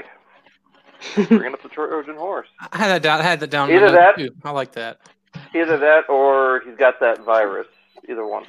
bringing 1.15 1.53
up 1.53 1.62
the 1.62 1.69
Trojan 1.69 2.15
horse. 2.15 2.47
I 2.71 2.77
had 2.77 2.88
that 2.89 3.01
down. 3.03 3.19
I 3.19 3.24
had 3.24 3.39
that 3.39 3.50
down. 3.50 3.71
Either 3.71 3.91
that- 3.91 4.17
too. 4.17 4.31
I 4.43 4.51
like 4.51 4.71
that. 4.74 5.00
Either 5.53 5.77
that, 5.77 6.09
or 6.09 6.62
he's 6.65 6.77
got 6.77 7.00
that 7.01 7.24
virus 7.25 7.67
either 8.09 8.25
one. 8.25 8.45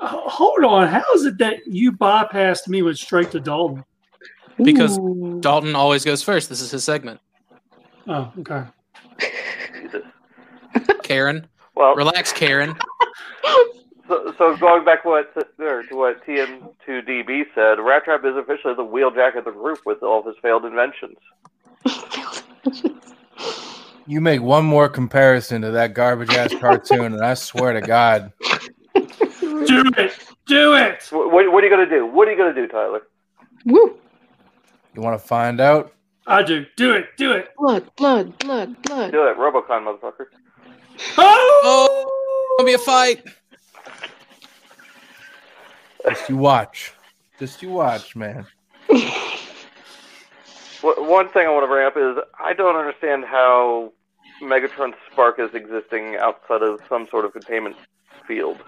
Uh, 0.00 0.08
hold 0.08 0.64
on. 0.64 0.88
How 0.88 1.02
is 1.14 1.24
it 1.24 1.38
that 1.38 1.58
you 1.66 1.92
bypassed 1.92 2.66
me 2.68 2.82
went 2.82 2.98
straight 2.98 3.30
to 3.30 3.40
Dalton? 3.40 3.84
Because 4.62 4.98
Ooh. 4.98 5.38
Dalton 5.40 5.76
always 5.76 6.04
goes 6.04 6.22
first. 6.22 6.48
This 6.48 6.60
is 6.60 6.70
his 6.70 6.82
segment. 6.84 7.20
Oh, 8.08 8.32
okay. 8.40 8.64
Karen, 11.02 11.46
Well, 11.74 11.94
relax, 11.94 12.32
Karen. 12.32 12.74
So, 14.38 14.54
so 14.54 14.56
going 14.56 14.84
back 14.84 15.02
to 15.02 15.08
what 15.08 15.32
or 15.58 15.82
to 15.84 15.96
what 15.96 16.24
TM2DB 16.26 17.46
said, 17.54 17.78
Rat 17.78 18.04
Trap 18.04 18.24
is 18.24 18.36
officially 18.36 18.74
the 18.74 18.84
wheeljack 18.84 19.36
of 19.36 19.44
the 19.44 19.50
group 19.50 19.80
with 19.84 20.02
all 20.02 20.20
of 20.20 20.26
his 20.26 20.36
failed 20.42 20.64
inventions. 20.64 21.16
You 24.08 24.20
make 24.20 24.40
one 24.40 24.64
more 24.64 24.88
comparison 24.88 25.62
to 25.62 25.72
that 25.72 25.94
garbage 25.94 26.30
ass 26.30 26.54
cartoon, 26.60 27.14
and 27.14 27.24
I 27.24 27.34
swear 27.34 27.72
to 27.72 27.80
God, 27.80 28.32
Do 29.66 29.82
it. 29.98 30.12
Do 30.46 30.74
it. 30.74 31.08
What, 31.10 31.52
what 31.52 31.64
are 31.64 31.66
you 31.66 31.70
gonna 31.70 31.90
do? 31.90 32.06
What 32.06 32.28
are 32.28 32.30
you 32.30 32.38
gonna 32.38 32.54
do, 32.54 32.68
Tyler? 32.68 33.02
Woo! 33.64 33.98
you 34.94 35.02
want 35.02 35.20
to 35.20 35.26
find 35.26 35.60
out? 35.60 35.92
I 36.26 36.42
do. 36.42 36.64
Do 36.76 36.92
it. 36.92 37.06
Do 37.16 37.32
it. 37.32 37.48
Blood, 37.56 37.90
blood, 37.96 38.38
blood, 38.38 38.80
blood. 38.82 39.12
Do 39.12 39.26
it, 39.26 39.36
Robocon, 39.36 39.84
motherfucker. 39.84 40.26
Oh! 41.18 41.60
Oh, 41.64 42.56
gonna 42.58 42.66
be 42.66 42.74
a 42.74 42.78
fight. 42.78 43.24
Just 46.08 46.28
you 46.28 46.36
watch. 46.36 46.92
Just 47.38 47.62
you 47.62 47.70
watch, 47.70 48.14
man. 48.16 48.46
One 50.82 51.28
thing 51.30 51.46
I 51.46 51.50
want 51.50 51.64
to 51.64 51.68
bring 51.68 51.86
up 51.86 51.96
is 51.96 52.16
I 52.38 52.52
don't 52.52 52.76
understand 52.76 53.24
how 53.24 53.92
Megatron's 54.42 54.94
spark 55.10 55.38
is 55.40 55.52
existing 55.54 56.16
outside 56.16 56.62
of 56.62 56.80
some 56.88 57.08
sort 57.08 57.24
of 57.24 57.32
containment 57.32 57.76
field. 58.26 58.58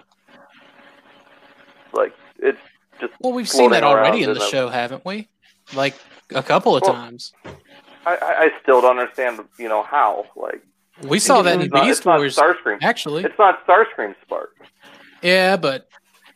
Like 1.93 2.13
it's 2.39 2.59
just 2.99 3.13
Well, 3.21 3.33
we've 3.33 3.47
seen 3.49 3.71
that 3.71 3.83
already 3.83 4.23
in 4.23 4.29
in 4.29 4.35
the 4.37 4.43
a- 4.43 4.49
show, 4.49 4.67
haven't 4.69 5.05
we? 5.05 5.29
Like 5.73 5.95
a 6.33 6.43
couple 6.43 6.75
of 6.75 6.81
Well, 6.83 6.93
times. 6.93 7.31
I, 8.05 8.15
I 8.15 8.41
I 8.45 8.49
still 8.61 8.81
don't 8.81 8.99
understand. 8.99 9.39
You 9.57 9.69
know 9.69 9.83
how? 9.83 10.25
Like 10.35 10.61
We 11.07 11.19
saw 11.19 11.41
that 11.43 11.61
in 11.61 11.69
not, 11.69 11.83
Beast 11.83 11.99
it's 11.99 12.05
not 12.05 12.19
Wars, 12.19 12.35
Starscream. 12.35 12.79
actually. 12.81 13.23
It's 13.23 13.37
not 13.39 13.65
Starscream 13.65 14.15
spark. 14.23 14.49
Yeah, 15.21 15.57
but 15.57 15.87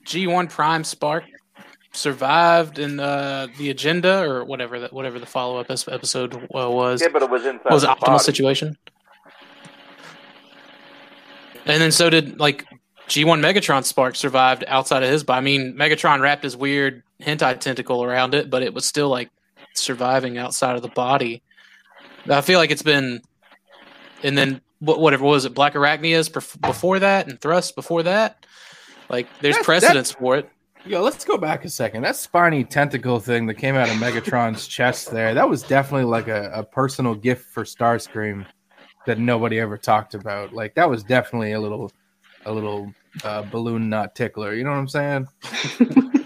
G1 0.05 0.49
Prime 0.49 0.83
Spark 0.83 1.23
survived 1.93 2.79
in 2.79 2.99
uh, 2.99 3.47
the 3.57 3.69
agenda 3.69 4.27
or 4.27 4.43
whatever 4.43 4.79
that 4.79 4.93
whatever 4.93 5.19
the 5.19 5.25
follow 5.25 5.57
up 5.57 5.69
episode 5.69 6.35
uh, 6.35 6.69
was. 6.69 7.01
Yeah, 7.01 7.09
but 7.09 7.21
it 7.21 7.29
was 7.29 7.45
inside. 7.45 7.63
What 7.63 7.73
was 7.73 7.83
the 7.83 7.89
optimal 7.89 8.05
body. 8.05 8.23
situation? 8.23 8.77
And 11.65 11.81
then 11.81 11.91
so 11.91 12.09
did 12.09 12.39
like 12.39 12.65
G1 13.07 13.39
Megatron 13.41 13.83
Spark 13.85 14.15
survived 14.15 14.63
outside 14.67 15.03
of 15.03 15.09
his 15.09 15.23
body. 15.23 15.37
I 15.37 15.41
mean, 15.41 15.75
Megatron 15.75 16.19
wrapped 16.19 16.43
his 16.43 16.57
weird 16.57 17.03
hentai 17.21 17.59
tentacle 17.59 18.03
around 18.03 18.35
it, 18.35 18.49
but 18.49 18.63
it 18.63 18.73
was 18.73 18.85
still 18.85 19.09
like 19.09 19.29
surviving 19.73 20.37
outside 20.37 20.75
of 20.75 20.81
the 20.81 20.89
body. 20.89 21.41
I 22.29 22.41
feel 22.41 22.59
like 22.59 22.71
it's 22.71 22.83
been, 22.83 23.21
and 24.23 24.37
then 24.37 24.61
what 24.79 24.99
whatever 24.99 25.25
was 25.25 25.45
it, 25.45 25.53
Black 25.53 25.73
Arachnias 25.73 26.29
bef- 26.29 26.59
before 26.61 26.99
that, 26.99 27.27
and 27.27 27.39
Thrust 27.39 27.75
before 27.75 28.03
that. 28.03 28.45
Like, 29.09 29.27
there's 29.41 29.55
That's- 29.55 29.65
precedence 29.65 30.11
for 30.11 30.37
it. 30.37 30.49
Yo, 30.85 31.01
let's 31.01 31.23
go 31.23 31.37
back 31.37 31.63
a 31.63 31.69
second. 31.69 32.01
That 32.03 32.17
spiny 32.17 32.65
tentacle 32.65 33.17
thing 33.17 33.45
that 33.45 33.53
came 33.53 33.75
out 33.75 33.87
of 33.87 33.95
Megatron's 33.95 34.67
chest 34.67 35.11
there, 35.11 35.33
that 35.33 35.47
was 35.47 35.63
definitely 35.63 36.03
like 36.03 36.27
a, 36.27 36.51
a 36.53 36.61
personal 36.63 37.15
gift 37.15 37.45
for 37.53 37.63
Starscream 37.63 38.45
that 39.05 39.17
nobody 39.17 39.61
ever 39.61 39.77
talked 39.77 40.13
about. 40.13 40.51
Like 40.51 40.75
that 40.75 40.89
was 40.89 41.01
definitely 41.03 41.53
a 41.53 41.59
little 41.59 41.89
a 42.45 42.51
little 42.51 42.93
uh, 43.23 43.43
balloon 43.43 43.89
nut 43.89 44.13
tickler. 44.13 44.55
You 44.55 44.65
know 44.65 44.71
what 44.71 44.77
I'm 44.77 44.89
saying? 44.89 45.27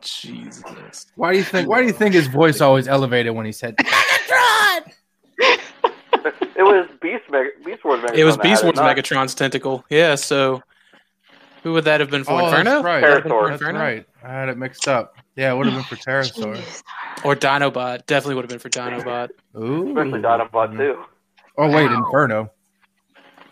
Jesus. 0.00 1.06
Why 1.16 1.32
do 1.32 1.38
you 1.38 1.44
think 1.44 1.68
why 1.68 1.80
do 1.80 1.86
you 1.88 1.92
think 1.92 2.14
his 2.14 2.28
voice 2.28 2.60
always 2.60 2.86
elevated 2.86 3.34
when 3.34 3.46
he 3.46 3.52
said 3.52 3.76
Megatron? 3.76 4.92
It 5.40 6.62
was 6.62 6.86
Beast 7.00 7.24
Meg- 7.30 7.64
Beast 7.64 7.84
Wars 7.84 8.00
Megatron. 8.00 8.14
It 8.16 8.24
was 8.24 8.36
Beast 8.36 8.62
Wars 8.64 8.76
Megatron's 8.76 9.34
tentacle. 9.34 9.84
Yeah, 9.90 10.14
so 10.14 10.62
who 11.62 11.72
would 11.72 11.84
that 11.84 12.00
have 12.00 12.10
been 12.10 12.24
for? 12.24 12.32
Oh, 12.32 12.46
Inferno? 12.46 12.70
that's 12.70 12.84
right. 12.84 13.04
Terrorsaur. 13.04 13.48
That's 13.50 13.60
Inferno? 13.62 13.78
right. 13.78 14.06
I 14.22 14.32
had 14.32 14.48
it 14.48 14.58
mixed 14.58 14.88
up. 14.88 15.14
Yeah, 15.36 15.52
it 15.52 15.56
would 15.56 15.66
have 15.66 15.74
been 15.74 15.84
for 15.84 15.96
Terrorsaur. 15.96 16.56
Or 17.24 17.34
Dinobot. 17.36 18.06
Definitely 18.06 18.34
would 18.36 18.44
have 18.44 18.50
been 18.50 18.58
for 18.58 18.70
Dinobot. 18.70 19.28
Ooh. 19.56 19.88
Especially 19.88 20.20
Dinobot 20.20 20.76
too. 20.76 21.04
Oh 21.56 21.70
wait, 21.70 21.90
Inferno. 21.90 22.50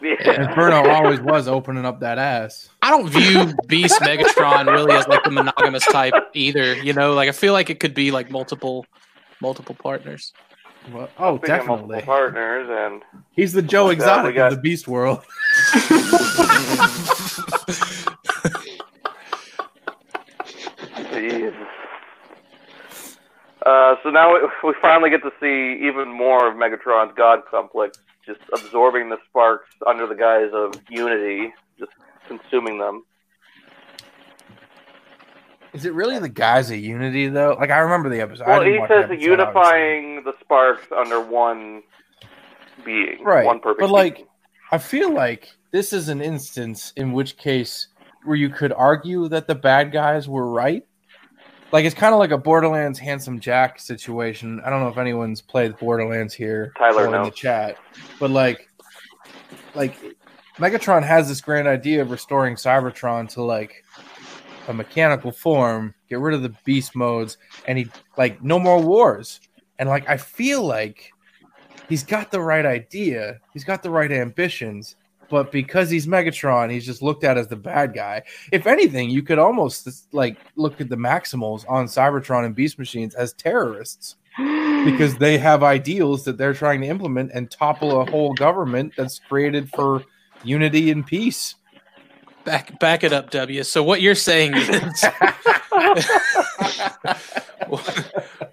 Yeah. 0.03 0.49
Inferno 0.51 0.89
always 0.91 1.21
was 1.21 1.49
opening 1.49 1.85
up 1.87 2.01
that 2.01 2.19
ass. 2.19 2.69
I 2.83 2.91
don't 2.91 3.09
view 3.09 3.55
Beast 3.67 4.01
Megatron 4.03 4.67
really 4.67 4.93
as 4.93 5.09
like 5.09 5.25
the 5.25 5.31
monogamous 5.31 5.85
type 5.87 6.13
either. 6.35 6.75
You 6.75 6.93
know, 6.93 7.15
like 7.15 7.29
I 7.29 7.33
feel 7.33 7.55
like 7.55 7.71
it 7.71 7.81
could 7.81 7.95
be 7.95 8.11
like 8.11 8.31
multiple 8.31 8.85
multiple 9.41 9.75
partners. 9.75 10.33
Well, 10.93 11.09
oh, 11.19 11.39
Speaking 11.39 11.55
of 11.61 11.67
multiple 11.67 11.89
definitely. 11.89 12.07
partners 12.07 12.69
and 12.71 13.03
He's 13.33 13.53
the 13.53 13.63
Joe 13.63 13.85
God, 13.87 13.93
Exotic 13.93 14.27
we 14.27 14.33
got- 14.37 14.53
of 14.53 14.59
the 14.59 14.63
Beast 14.63 14.87
World. 14.87 15.25
Uh, 23.67 23.97
so 24.03 24.11
now 24.11 24.33
we, 24.33 24.41
we 24.69 24.75
finally 24.81 25.11
get 25.11 25.23
to 25.23 25.31
see 25.41 25.85
even 25.87 26.09
more 26.09 26.47
of 26.49 26.55
Megatron's 26.55 27.13
God 27.17 27.41
complex, 27.51 27.99
just 28.25 28.41
absorbing 28.53 29.09
the 29.11 29.17
sparks 29.29 29.69
under 29.87 30.07
the 30.07 30.15
guise 30.15 30.51
of 30.55 30.75
unity, 30.89 31.53
just 31.79 31.91
consuming 32.29 32.79
them. 32.79 33.05
Is 35.73 35.85
it 35.85 35.93
really 35.93 36.19
the 36.19 36.29
guise 36.29 36.71
of 36.71 36.79
Unity 36.79 37.29
though? 37.29 37.55
Like 37.61 37.71
I 37.71 37.79
remember 37.79 38.09
the 38.09 38.21
episode. 38.21 38.47
Well, 38.47 38.63
he 38.63 38.79
says 38.89 39.05
episode, 39.11 39.21
unifying 39.21 40.25
the 40.25 40.33
sparks 40.41 40.87
under 40.97 41.21
one 41.21 41.83
being, 42.85 43.23
Right, 43.23 43.45
one 43.45 43.61
perfect. 43.61 43.81
but, 43.81 43.91
like, 43.91 44.15
being. 44.17 44.27
obviously. 44.73 45.01
I 45.01 45.01
feel 45.03 45.15
like 45.15 45.49
this 45.73 45.93
is 45.93 46.09
an 46.09 46.23
instance 46.23 46.93
in 46.97 47.13
which 47.13 47.37
case 47.37 47.89
where 48.25 48.37
you 48.37 48.49
could 48.49 48.73
argue 48.73 49.29
that 49.29 49.47
the 49.49 49.55
bad 49.55 49.93
guys 49.93 50.29
were 50.29 50.49
right. 50.51 50.85
Like 51.73 51.85
it's 51.85 51.95
kind 51.95 52.15
of 52.15 52.19
like 52.19 52.31
a 52.31 52.39
Borderlands 52.39 52.99
Handsome 52.99 53.41
Jack 53.41 53.81
situation. 53.81 54.61
I 54.65 54.71
don't 54.71 54.81
know 54.81 54.89
if 54.89 54.99
anyone's 54.99 55.41
played 55.41 55.77
Borderlands 55.79 56.33
here. 56.33 56.73
Tyler 56.79 57.07
in 57.07 57.23
the 57.23 57.31
chat, 57.31 57.77
but 58.21 58.31
like, 58.31 58.69
like 59.75 59.99
Megatron 60.59 61.03
has 61.03 61.29
this 61.29 61.41
grand 61.41 61.67
idea 61.67 62.03
of 62.03 62.11
restoring 62.11 62.55
Cybertron 62.55 63.29
to 63.31 63.43
like 63.43 63.85
a 64.69 64.73
mechanical 64.73 65.33
form, 65.33 65.95
get 66.09 66.21
rid 66.21 66.35
of 66.35 66.43
the 66.43 66.55
beast 66.65 66.95
modes, 66.95 67.39
and 67.67 67.79
he 67.79 67.89
like 68.17 68.43
no 68.43 68.59
more 68.59 68.81
wars. 68.81 69.41
And 69.79 69.89
like 69.89 70.09
I 70.09 70.17
feel 70.17 70.63
like 70.63 71.13
he's 71.89 72.05
got 72.05 72.31
the 72.31 72.41
right 72.41 72.65
idea, 72.65 73.41
he's 73.53 73.65
got 73.65 73.83
the 73.83 73.91
right 73.91 74.11
ambitions, 74.11 74.97
but 75.29 75.53
because 75.53 75.91
he's 75.91 76.07
Megatron, 76.07 76.71
he's 76.71 76.87
just 76.87 77.03
looked 77.03 77.25
at 77.25 77.37
as 77.39 77.49
the 77.49 77.57
bad 77.57 77.95
guy. 77.95 78.23
If 78.53 78.67
anything, 78.67 79.11
you 79.11 79.23
could 79.23 79.39
almost 79.39 79.89
like 80.13 80.39
look 80.57 80.81
at 80.81 80.89
the 80.89 80.97
Maximals 80.97 81.65
on 81.69 81.87
Cybertron 81.87 82.45
and 82.45 82.55
Beast 82.55 82.79
Machines 82.79 83.15
as 83.15 83.33
terrorists 83.33 84.17
because 84.37 85.17
they 85.17 85.39
have 85.39 85.63
ideals 85.63 86.25
that 86.25 86.37
they're 86.37 86.55
trying 86.55 86.81
to 86.83 86.87
implement 86.87 87.31
and 87.33 87.51
topple 87.51 88.01
a 88.01 88.11
whole 88.11 88.35
government 88.35 88.93
that's 88.97 89.19
created 89.19 89.69
for 89.71 90.05
unity 90.45 90.91
and 90.91 91.07
peace. 91.07 91.55
Back 92.45 92.79
back 92.79 93.03
it 93.03 93.13
up, 93.13 93.31
W. 93.31 93.65
So 93.65 93.83
what 93.83 94.01
you're 94.01 94.15
saying 94.15 94.55
is 94.55 94.71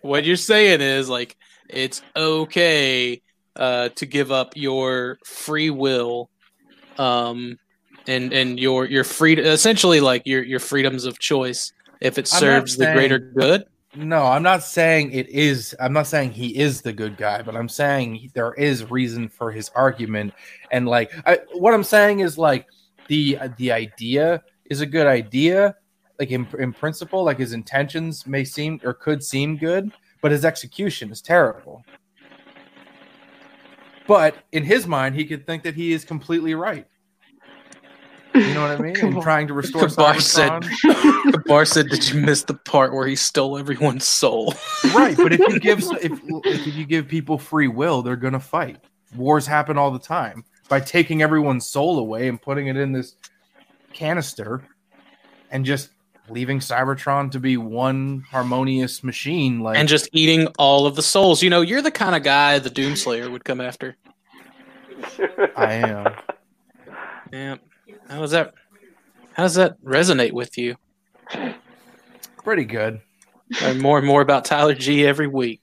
what 0.01 0.23
you're 0.23 0.35
saying 0.35 0.81
is 0.81 1.09
like 1.09 1.37
it's 1.69 2.01
okay 2.15 3.21
uh, 3.55 3.89
to 3.89 4.05
give 4.05 4.31
up 4.31 4.53
your 4.55 5.19
free 5.23 5.69
will 5.69 6.29
um 6.99 7.57
and 8.07 8.33
and 8.33 8.59
your 8.59 8.85
your 8.85 9.03
freedom 9.03 9.45
essentially 9.45 9.99
like 9.99 10.21
your 10.25 10.43
your 10.43 10.59
freedoms 10.59 11.05
of 11.05 11.19
choice 11.19 11.71
if 12.01 12.17
it 12.17 12.27
serves 12.27 12.75
the 12.77 12.91
greater 12.91 13.19
good 13.19 13.65
No, 13.95 14.23
I'm 14.25 14.41
not 14.41 14.63
saying 14.63 15.11
it 15.11 15.29
is. 15.29 15.75
I'm 15.79 15.93
not 15.93 16.07
saying 16.07 16.31
he 16.31 16.57
is 16.57 16.81
the 16.81 16.93
good 16.93 17.15
guy, 17.15 17.43
but 17.43 17.55
I'm 17.55 17.69
saying 17.69 18.31
there 18.33 18.53
is 18.55 18.89
reason 18.89 19.29
for 19.29 19.51
his 19.51 19.69
argument. 19.75 20.33
And 20.71 20.87
like, 20.87 21.11
I, 21.27 21.39
what 21.53 21.75
I'm 21.75 21.83
saying 21.83 22.21
is 22.21 22.37
like 22.37 22.65
the 23.07 23.37
the 23.57 23.71
idea 23.71 24.41
is 24.65 24.81
a 24.81 24.87
good 24.87 25.05
idea, 25.05 25.75
like 26.19 26.31
in 26.31 26.47
in 26.57 26.73
principle, 26.73 27.23
like 27.23 27.37
his 27.37 27.53
intentions 27.53 28.25
may 28.25 28.43
seem 28.43 28.79
or 28.83 28.95
could 28.95 29.23
seem 29.23 29.57
good, 29.57 29.91
but 30.21 30.31
his 30.31 30.43
execution 30.43 31.11
is 31.11 31.21
terrible. 31.21 31.85
But 34.07 34.35
in 34.51 34.63
his 34.63 34.87
mind, 34.87 35.15
he 35.15 35.25
could 35.25 35.45
think 35.45 35.63
that 35.63 35.75
he 35.75 35.93
is 35.93 36.03
completely 36.03 36.55
right. 36.55 36.85
You 38.35 38.53
know 38.55 38.61
what 38.67 38.79
I 38.79 38.81
mean? 38.81 39.15
On. 39.15 39.21
trying 39.21 39.47
to 39.47 39.53
restore 39.53 39.87
Kabar 39.87 40.19
said- 40.19 40.49
Cybertron. 40.51 41.31
the 41.33 41.43
bar 41.45 41.65
said 41.65 41.87
did 41.89 42.09
you 42.09 42.19
miss 42.19 42.43
the 42.43 42.55
part 42.55 42.91
where 42.91 43.05
he 43.05 43.15
stole 43.15 43.59
everyone's 43.59 44.05
soul 44.07 44.55
right 44.93 45.15
but 45.15 45.31
if 45.33 45.39
you 45.39 45.59
give 45.59 45.83
if, 46.01 46.19
if 46.43 46.75
you 46.75 46.83
give 46.85 47.07
people 47.07 47.37
free 47.37 47.67
will 47.67 48.01
they're 48.01 48.15
gonna 48.15 48.39
fight 48.39 48.77
wars 49.15 49.45
happen 49.45 49.77
all 49.77 49.91
the 49.91 49.99
time 49.99 50.43
by 50.67 50.79
taking 50.79 51.21
everyone's 51.21 51.67
soul 51.67 51.99
away 51.99 52.27
and 52.27 52.41
putting 52.41 52.65
it 52.67 52.75
in 52.75 52.91
this 52.91 53.17
canister 53.93 54.63
and 55.51 55.63
just 55.63 55.91
leaving 56.33 56.59
Cybertron 56.59 57.31
to 57.31 57.39
be 57.39 57.57
one 57.57 58.25
harmonious 58.29 59.03
machine. 59.03 59.61
Like 59.61 59.77
and 59.77 59.87
just 59.87 60.09
eating 60.11 60.47
all 60.59 60.85
of 60.85 60.95
the 60.95 61.03
souls. 61.03 61.43
You 61.43 61.49
know, 61.49 61.61
you're 61.61 61.81
the 61.81 61.91
kind 61.91 62.15
of 62.15 62.23
guy 62.23 62.59
the 62.59 62.69
Doomslayer 62.69 63.31
would 63.31 63.45
come 63.45 63.61
after. 63.61 63.95
I 65.55 65.73
am. 65.73 66.13
Yeah. 67.31 67.55
How 68.09 68.19
does 68.19 68.31
that? 68.31 68.53
How 69.33 69.43
does 69.43 69.55
that 69.55 69.81
resonate 69.83 70.33
with 70.33 70.57
you? 70.57 70.75
Pretty 72.43 72.65
good. 72.65 73.01
Learn 73.61 73.79
more 73.79 73.97
and 73.97 74.07
more 74.07 74.21
about 74.21 74.45
Tyler 74.45 74.75
G 74.75 75.05
every 75.05 75.27
week. 75.27 75.61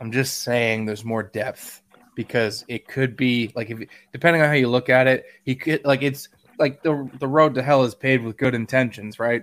I'm 0.00 0.12
just 0.12 0.42
saying 0.42 0.84
there's 0.84 1.04
more 1.04 1.22
depth 1.22 1.82
because 2.14 2.64
it 2.68 2.86
could 2.86 3.16
be 3.16 3.50
like 3.54 3.70
if 3.70 3.88
depending 4.12 4.42
on 4.42 4.48
how 4.48 4.54
you 4.54 4.68
look 4.68 4.88
at 4.88 5.06
it, 5.06 5.24
he 5.44 5.54
could 5.54 5.84
like 5.84 6.02
it's 6.02 6.28
like 6.58 6.82
the 6.82 7.08
the 7.18 7.28
road 7.28 7.54
to 7.54 7.62
hell 7.62 7.84
is 7.84 7.94
paved 7.94 8.24
with 8.24 8.36
good 8.36 8.54
intentions, 8.54 9.18
right? 9.18 9.42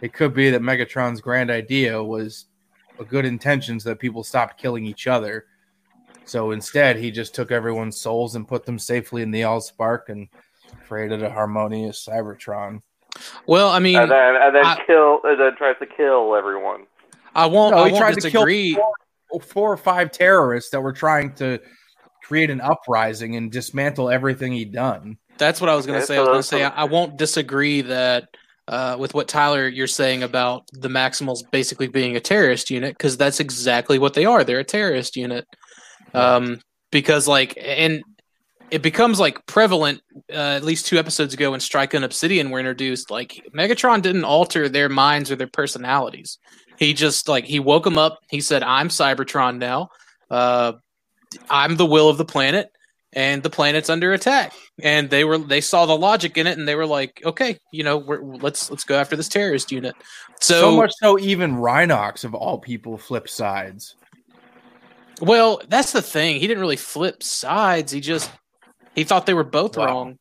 It 0.00 0.12
could 0.12 0.34
be 0.34 0.50
that 0.50 0.60
Megatron's 0.60 1.20
grand 1.20 1.50
idea 1.50 2.02
was 2.02 2.46
a 2.98 3.04
good 3.04 3.24
intentions 3.24 3.84
that 3.84 3.98
people 3.98 4.22
stopped 4.24 4.60
killing 4.60 4.84
each 4.84 5.06
other. 5.06 5.46
So 6.24 6.50
instead, 6.50 6.96
he 6.96 7.10
just 7.10 7.34
took 7.34 7.50
everyone's 7.50 8.00
souls 8.00 8.34
and 8.34 8.48
put 8.48 8.66
them 8.66 8.78
safely 8.78 9.22
in 9.22 9.30
the 9.30 9.42
Allspark 9.42 10.08
and 10.08 10.28
created 10.86 11.22
a 11.22 11.30
harmonious 11.30 12.04
Cybertron. 12.04 12.82
Well, 13.46 13.68
I 13.68 13.78
mean, 13.78 13.96
and 13.96 14.10
then 14.10 14.36
and 14.36 14.54
then 14.54 14.66
I- 14.66 14.82
kill 14.86 15.20
and 15.24 15.40
then 15.40 15.56
tries 15.56 15.76
to 15.78 15.86
kill 15.86 16.34
everyone. 16.34 16.86
I 17.34 17.46
won't. 17.46 17.74
No, 17.74 17.82
I 17.82 17.86
he 17.86 17.92
won't 17.92 18.02
tried 18.02 18.20
to 18.20 18.30
kill 18.30 18.74
four, 19.30 19.40
four 19.40 19.72
or 19.72 19.76
five 19.76 20.10
terrorists 20.10 20.70
that 20.70 20.80
were 20.80 20.92
trying 20.92 21.34
to 21.34 21.60
create 22.24 22.50
an 22.50 22.60
uprising 22.60 23.36
and 23.36 23.52
dismantle 23.52 24.10
everything 24.10 24.52
he'd 24.52 24.72
done. 24.72 25.18
That's 25.38 25.60
what 25.60 25.70
I 25.70 25.74
was 25.74 25.86
going 25.86 25.98
to 25.98 26.04
Okay, 26.04 26.14
say. 26.14 26.16
I 26.16 26.20
was 26.20 26.28
going 26.28 26.38
to 26.38 26.42
say 26.42 26.64
I, 26.64 26.82
I 26.82 26.84
won't 26.84 27.16
disagree 27.16 27.82
that 27.82 28.28
uh, 28.68 28.96
with 28.98 29.14
what 29.14 29.28
Tyler 29.28 29.68
you're 29.68 29.86
saying 29.86 30.22
about 30.22 30.64
the 30.72 30.88
Maximals 30.88 31.48
basically 31.50 31.88
being 31.88 32.16
a 32.16 32.20
terrorist 32.20 32.70
unit 32.70 32.96
because 32.96 33.16
that's 33.16 33.40
exactly 33.40 33.98
what 33.98 34.14
they 34.14 34.24
are. 34.24 34.44
They're 34.44 34.60
a 34.60 34.64
terrorist 34.64 35.16
unit. 35.16 35.46
Um, 36.14 36.60
because 36.90 37.28
like 37.28 37.58
and 37.60 38.02
it 38.70 38.82
becomes 38.82 39.20
like 39.20 39.44
prevalent 39.46 40.00
uh, 40.30 40.56
at 40.56 40.64
least 40.64 40.86
two 40.86 40.98
episodes 40.98 41.34
ago 41.34 41.50
when 41.52 41.60
Strika 41.60 41.94
and 41.94 42.04
Obsidian 42.04 42.50
were 42.50 42.58
introduced. 42.58 43.10
Like 43.10 43.46
Megatron 43.54 44.02
didn't 44.02 44.24
alter 44.24 44.68
their 44.68 44.88
minds 44.88 45.30
or 45.30 45.36
their 45.36 45.46
personalities. 45.46 46.38
He 46.78 46.94
just 46.94 47.28
like 47.28 47.44
he 47.44 47.60
woke 47.60 47.84
them 47.84 47.98
up. 47.98 48.18
He 48.30 48.40
said, 48.40 48.62
"I'm 48.62 48.88
Cybertron 48.88 49.58
now. 49.58 49.90
Uh, 50.30 50.72
I'm 51.48 51.76
the 51.76 51.86
will 51.86 52.08
of 52.08 52.18
the 52.18 52.24
planet." 52.24 52.70
And 53.16 53.42
the 53.42 53.50
planet's 53.50 53.88
under 53.90 54.12
attack 54.12 54.52
and 54.82 55.08
they 55.10 55.24
were 55.24 55.38
they 55.38 55.60
saw 55.60 55.86
the 55.86 55.96
logic 55.96 56.36
in 56.36 56.46
it 56.46 56.56
and 56.58 56.68
they 56.68 56.76
were 56.76 56.86
like 56.86 57.20
okay 57.24 57.58
you 57.72 57.82
know 57.82 57.96
we're, 57.96 58.20
let's 58.22 58.70
let's 58.70 58.84
go 58.84 58.96
after 58.96 59.16
this 59.16 59.28
terrorist 59.28 59.72
unit 59.72 59.94
so, 60.40 60.60
So, 60.70 60.76
much 60.76 60.92
so, 61.00 61.18
even 61.18 61.56
Rhinox 61.56 62.24
of 62.24 62.34
all 62.34 62.58
people 62.58 62.98
flip 62.98 63.28
sides. 63.28 63.96
well 65.20 65.60
that's 65.68 65.92
the 65.92 66.02
thing 66.02 66.38
he 66.38 66.46
didn't 66.46 66.60
really 66.60 66.76
flip 66.76 67.22
sides 67.22 67.90
he 67.90 68.00
just 68.00 68.30
he 68.94 69.02
thought 69.02 69.26
they 69.26 69.34
were 69.34 69.44
both 69.44 69.76
Wow. 69.76 69.86
wrong 69.86 70.18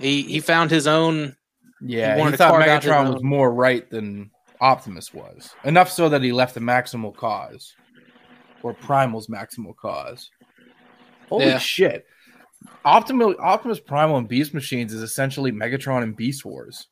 he 0.00 0.22
he 0.22 0.40
found 0.40 0.70
his 0.70 0.86
own 0.86 1.36
Yeah, 1.80 2.16
He 2.16 2.30
he 2.30 2.36
thought 2.36 2.54
Megatron 2.54 3.14
was 3.14 3.22
more 3.22 3.52
right 3.52 3.88
than 3.88 4.30
Optimus 4.60 5.12
was. 5.14 5.54
Enough 5.64 5.90
so 5.90 6.08
that 6.08 6.22
he 6.22 6.32
left 6.32 6.54
the 6.54 6.60
maximal 6.60 7.14
cause, 7.14 7.74
or 8.62 8.74
Primal's 8.74 9.28
maximal 9.28 9.76
cause. 9.76 10.30
Holy 11.28 11.46
Yeah. 11.46 11.58
shit! 11.58 12.06
Optimus, 12.84 13.36
Optimus 13.38 13.80
Primal 13.80 14.16
and 14.16 14.28
Beast 14.28 14.54
Machines 14.54 14.92
is 14.92 15.02
essentially 15.02 15.52
Megatron 15.52 16.02
and 16.02 16.16
Beast 16.16 16.44
Wars. 16.44 16.88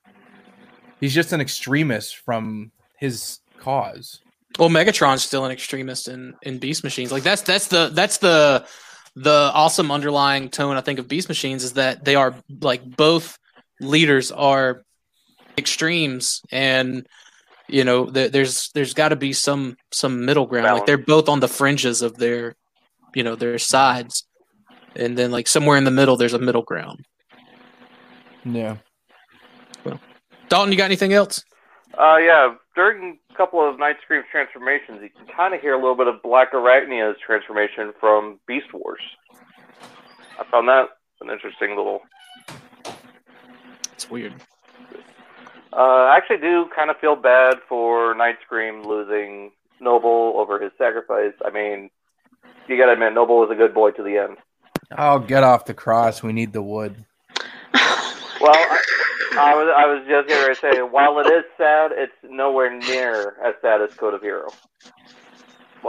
He's 1.01 1.15
just 1.15 1.33
an 1.33 1.41
extremist 1.41 2.17
from 2.19 2.71
his 2.99 3.41
cause. 3.59 4.21
well 4.59 4.69
megatron's 4.69 5.23
still 5.23 5.45
an 5.45 5.51
extremist 5.53 6.07
in 6.09 6.35
in 6.43 6.59
beast 6.59 6.85
machines 6.85 7.11
like 7.11 7.23
that's 7.23 7.43
that's 7.43 7.69
the 7.69 7.91
that's 7.93 8.19
the 8.19 8.65
the 9.17 9.51
awesome 9.55 9.91
underlying 9.91 10.49
tone 10.51 10.77
i 10.77 10.81
think 10.81 10.99
of 10.99 11.09
beast 11.09 11.29
machines 11.29 11.65
is 11.65 11.73
that 11.75 12.05
they 12.05 12.15
are 12.15 12.35
like 12.61 12.85
both 12.85 13.39
leaders 13.81 14.31
are 14.33 14.85
extremes 15.59 16.43
and 16.53 17.07
you 17.69 17.85
know 17.85 18.07
th- 18.07 18.33
there's 18.33 18.71
there's 18.75 18.95
got 18.95 19.09
to 19.09 19.17
be 19.17 19.33
some 19.33 19.77
some 19.93 20.25
middle 20.25 20.47
ground 20.47 20.67
like 20.79 20.87
they're 20.87 20.99
both 20.99 21.29
on 21.29 21.41
the 21.41 21.49
fringes 21.49 22.03
of 22.03 22.17
their 22.19 22.55
you 23.15 23.23
know 23.23 23.35
their 23.37 23.59
sides 23.59 24.25
and 24.97 25.17
then 25.19 25.31
like 25.31 25.49
somewhere 25.49 25.77
in 25.77 25.85
the 25.85 25.91
middle 25.91 26.17
there's 26.17 26.35
a 26.35 26.39
middle 26.39 26.63
ground 26.63 27.05
Yeah. 28.45 28.77
Well, 29.85 30.01
Dalton 30.49 30.73
you 30.73 30.79
got 30.79 30.85
anything 30.87 31.13
else 31.13 31.45
Uh, 31.99 32.17
yeah, 32.17 32.55
during 32.75 33.19
a 33.31 33.35
couple 33.37 33.61
of 33.69 33.79
Night 33.79 33.97
Scream's 34.03 34.27
transformations, 34.31 34.99
you 35.01 35.11
can 35.11 35.27
kind 35.35 35.55
of 35.55 35.61
hear 35.61 35.75
a 35.75 35.77
little 35.77 35.95
bit 35.95 36.09
of 36.09 36.21
Black 36.23 36.53
Arachnia's 36.53 37.17
transformation 37.25 37.93
from 38.01 38.41
Beast 38.49 38.67
Wars. 38.73 39.01
I 40.41 40.45
found 40.51 40.67
that 40.69 40.89
an 41.21 41.31
interesting 41.31 41.71
little. 41.77 42.01
it's 43.93 44.11
weird 44.11 44.35
Uh, 45.73 45.77
I 46.11 46.17
actually 46.17 46.39
do 46.39 46.67
kind 46.75 46.91
of 46.91 46.97
feel 46.99 47.15
bad 47.17 47.59
for 47.69 48.15
Night 48.15 48.37
Scream 48.45 48.83
losing 48.83 49.53
Noble 49.81 50.35
over 50.37 50.61
his 50.61 50.73
sacrifice. 50.79 51.35
I 51.45 51.51
mean, 51.51 51.91
you 52.69 52.77
gotta 52.77 52.93
admit, 52.93 53.13
Noble 53.15 53.39
was 53.39 53.51
a 53.53 53.55
good 53.55 53.73
boy 53.75 53.91
to 53.93 54.03
the 54.03 54.17
end. 54.19 54.37
Oh, 54.99 55.19
get 55.19 55.43
off 55.43 55.65
the 55.65 55.75
cross. 55.75 56.23
We 56.23 56.33
need 56.33 56.53
the 56.53 56.63
wood. 56.63 57.05
Well, 58.41 58.53
I, 58.53 58.81
I 59.39 59.55
was 59.55 59.75
I 59.77 59.87
was 59.87 60.05
just 60.07 60.29
going 60.29 60.55
to 60.55 60.61
say, 60.61 60.83
while 60.83 61.19
it 61.19 61.27
is 61.27 61.45
sad, 61.57 61.91
it's 61.95 62.13
nowhere 62.23 62.77
near 62.79 63.37
as 63.45 63.55
sad 63.63 63.81
as 63.81 63.95
Code 63.95 64.15
of 64.15 64.23
Hero. 64.23 64.49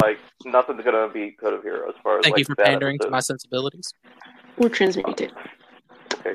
Like 0.01 0.19
nothing's 0.45 0.83
gonna 0.83 1.09
beat 1.11 1.37
Code 1.39 1.53
of 1.53 1.63
Hero 1.63 1.87
as 1.89 1.95
far 2.03 2.19
as 2.19 2.23
thank 2.23 2.33
like 2.33 2.39
you 2.39 2.45
for 2.45 2.55
pandering 2.55 2.99
to 2.99 3.09
my 3.09 3.19
sensibilities 3.19 3.93
We're 4.57 4.69
transmuted. 4.69 5.31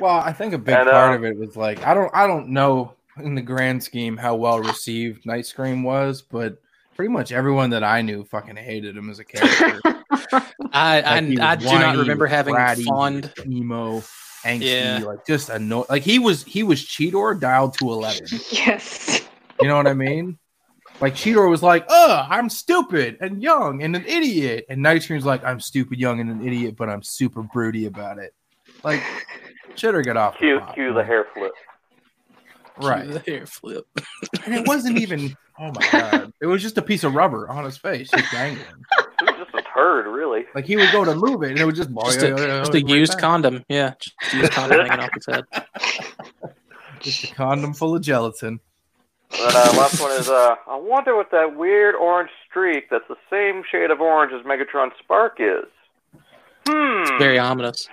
Well, 0.01 0.19
I 0.19 0.33
think 0.33 0.55
a 0.55 0.59
big 0.59 0.75
And, 0.75 0.89
part 0.89 1.13
uh, 1.13 1.17
of 1.17 1.25
it 1.25 1.37
was 1.37 1.57
like 1.57 1.85
I 1.87 1.95
don't 1.95 2.11
I 2.15 2.27
don't 2.27 2.49
know 2.49 2.95
in 3.19 3.35
the 3.35 3.43
grand 3.43 3.83
scheme 3.83 4.17
how 4.17 4.35
well 4.35 4.61
received 4.61 5.27
Night 5.27 5.47
Scream 5.47 5.83
was, 5.83 6.23
but 6.23 6.59
pretty 6.95 7.11
much 7.11 7.33
everyone 7.33 7.71
that 7.71 7.85
I 7.85 8.03
knew 8.03 8.25
fucking 8.25 8.57
hated 8.57 8.97
him 8.97 9.11
as 9.11 9.19
a 9.19 9.25
character. 9.25 9.81
i 10.73 11.01
Like, 11.01 11.25
he 11.25 11.39
i, 11.41 11.53
I 11.53 11.57
do 11.57 11.65
not 11.67 11.97
remember 11.97 12.27
having 12.27 12.55
bratty, 12.55 12.85
fond 12.85 13.33
emo, 13.47 14.01
angsty, 14.45 14.61
Yeah. 14.63 14.99
like 15.05 15.27
just 15.27 15.49
annoying. 15.49 15.87
Like 15.89 16.03
he 16.03 16.19
was 16.19 16.45
he 16.45 16.63
was 16.63 16.83
Cheetor 16.85 17.39
dialed 17.41 17.75
to 17.79 17.91
eleven. 17.91 18.27
yes. 18.51 19.23
You 19.61 19.69
know 19.69 19.77
what 19.77 19.87
I 19.87 19.95
mean? 19.95 20.39
Like 21.01 21.15
Cheetor 21.15 21.49
was 21.49 21.63
like, 21.63 21.87
"Uh, 21.89 22.27
I'm 22.29 22.51
stupid 22.51 23.17
and 23.21 23.43
young 23.43 23.83
and 23.83 23.97
an 23.97 24.05
idiot," 24.07 24.67
and 24.69 24.83
Night 24.83 25.03
Scream's 25.03 25.25
like, 25.25 25.43
"I'm 25.45 25.59
stupid, 25.61 25.99
young, 25.99 26.21
and 26.21 26.31
an 26.31 26.47
idiot, 26.47 26.77
but 26.77 26.91
I'm 26.91 27.03
super 27.03 27.43
broody 27.43 27.87
about 27.87 28.19
it." 28.19 28.35
Like, 28.85 29.01
shitter 29.77 30.05
get 30.05 30.19
off. 30.19 30.35
the 30.35 30.39
Cue, 30.41 30.61
pot, 30.61 30.75
cue 30.75 30.93
the 30.93 31.03
hair 31.05 31.27
flip. 31.33 31.53
Right? 32.83 33.09
the 33.13 33.21
hair 33.21 33.47
flip 33.47 33.87
And 34.45 34.55
it 34.55 34.67
wasn't 34.67 34.99
even. 34.99 35.37
Oh 35.59 35.73
my 35.75 35.89
god! 35.93 36.33
It 36.41 36.47
was 36.47 36.63
just 36.63 36.79
a 36.79 36.83
piece 36.83 37.05
of 37.05 37.15
rubber 37.15 37.49
on 37.51 37.65
his 37.65 37.77
face, 37.77 38.11
just 38.11 38.33
dangling. 38.33 38.65
It 38.99 39.23
was 39.23 39.35
just 39.47 39.55
a 39.55 39.63
turd, 39.75 40.07
really. 40.07 40.45
Like 40.55 40.65
he 40.65 40.77
would 40.77 40.91
go 40.91 41.05
to 41.05 41.15
move 41.15 41.43
it, 41.43 41.51
and 41.51 41.59
it 41.59 41.67
would 41.67 41.75
just 41.75 41.91
just 41.91 42.23
a, 42.23 42.31
just 42.31 42.71
a 42.75 42.79
right 42.79 42.89
used 42.89 43.13
back. 43.13 43.21
condom 43.21 43.65
yeah 43.69 43.95
just 44.01 44.33
a 44.33 44.37
used 44.39 44.53
condom 44.53 44.87
hanging 44.87 45.05
off 45.05 45.11
his 45.15 45.27
head 45.27 45.45
Just 47.01 47.25
a 47.25 47.35
condom 47.35 47.73
full 47.73 47.95
of 47.97 48.03
gelatin. 48.03 48.61
But 49.31 49.55
uh, 49.55 49.73
last 49.79 50.01
one 50.01 50.11
is 50.13 50.29
uh, 50.29 50.57
I 50.67 50.77
wonder 50.77 51.17
what 51.17 51.31
that 51.31 51.57
weird 51.57 51.95
orange 51.95 52.31
streak 52.49 52.91
that's 52.91 53.07
the 53.09 53.17
same 53.31 53.63
shade 53.71 53.91
of 53.91 54.01
orange 54.01 54.33
as 54.33 54.45
Megatron's 54.45 54.93
spark 54.99 55.37
is. 55.39 55.65
Hmm. 56.67 57.19
very 57.19 57.39
ominous 57.39 57.89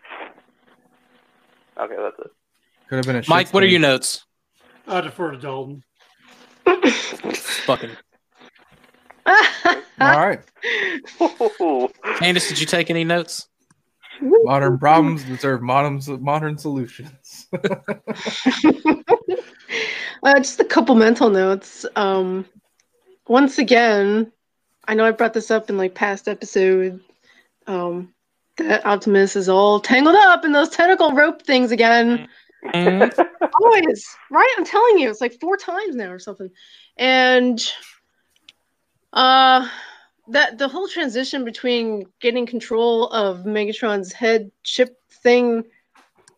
Okay, 1.80 1.95
that's 1.97 2.19
it. 2.19 2.32
Could 2.89 2.95
have 2.97 3.06
been 3.06 3.15
a. 3.17 3.23
mike 3.30 3.54
what 3.54 3.63
are 3.63 3.67
your 3.67 3.80
notes 3.80 4.26
I 4.88 5.02
defer 5.02 5.32
to 5.32 5.38
Dalton. 5.38 5.84
fucking 6.65 7.89
stain. 7.89 7.97
All 10.00 10.17
right, 10.17 10.39
Candace, 12.19 12.47
did 12.47 12.60
you 12.60 12.65
take 12.65 12.89
any 12.89 13.04
notes? 13.04 13.47
modern 14.21 14.78
problems 14.78 15.23
deserve 15.23 15.62
modern 15.62 16.02
modern 16.21 16.58
solutions. 16.58 17.47
uh, 17.54 17.69
just 20.38 20.60
a 20.60 20.65
couple 20.65 20.95
mental 20.95 21.30
notes. 21.30 21.86
Um, 21.95 22.45
once 23.28 23.60
again, 23.60 24.32
I 24.88 24.95
know 24.95 25.06
I 25.06 25.12
brought 25.12 25.34
this 25.34 25.52
up 25.52 25.69
in 25.69 25.78
like 25.78 25.93
past 25.93 26.28
episode. 26.28 27.02
Um, 27.67 28.13
that 28.58 28.86
Optimus 28.86 29.36
is 29.36 29.50
all 29.50 29.80
tangled 29.80 30.15
up 30.15 30.43
in 30.43 30.52
those 30.52 30.69
tentacle 30.69 31.12
rope 31.13 31.43
things 31.43 31.71
again. 31.71 32.28
Mhm. 32.65 33.28
Always, 33.62 34.08
right? 34.32 34.50
I'm 34.58 34.65
telling 34.65 35.00
you, 35.00 35.10
it's 35.10 35.22
like 35.22 35.39
four 35.39 35.58
times 35.58 35.96
now 35.96 36.12
or 36.12 36.20
something. 36.20 36.50
And 36.98 37.62
uh 39.13 39.67
that 40.30 40.58
the 40.58 40.67
whole 40.67 40.88
transition 40.88 41.46
between 41.46 42.06
getting 42.20 42.46
control 42.46 43.08
of 43.10 43.46
Megatron's 43.46 44.12
head 44.12 44.52
chip 44.63 44.98
thing 45.24 45.63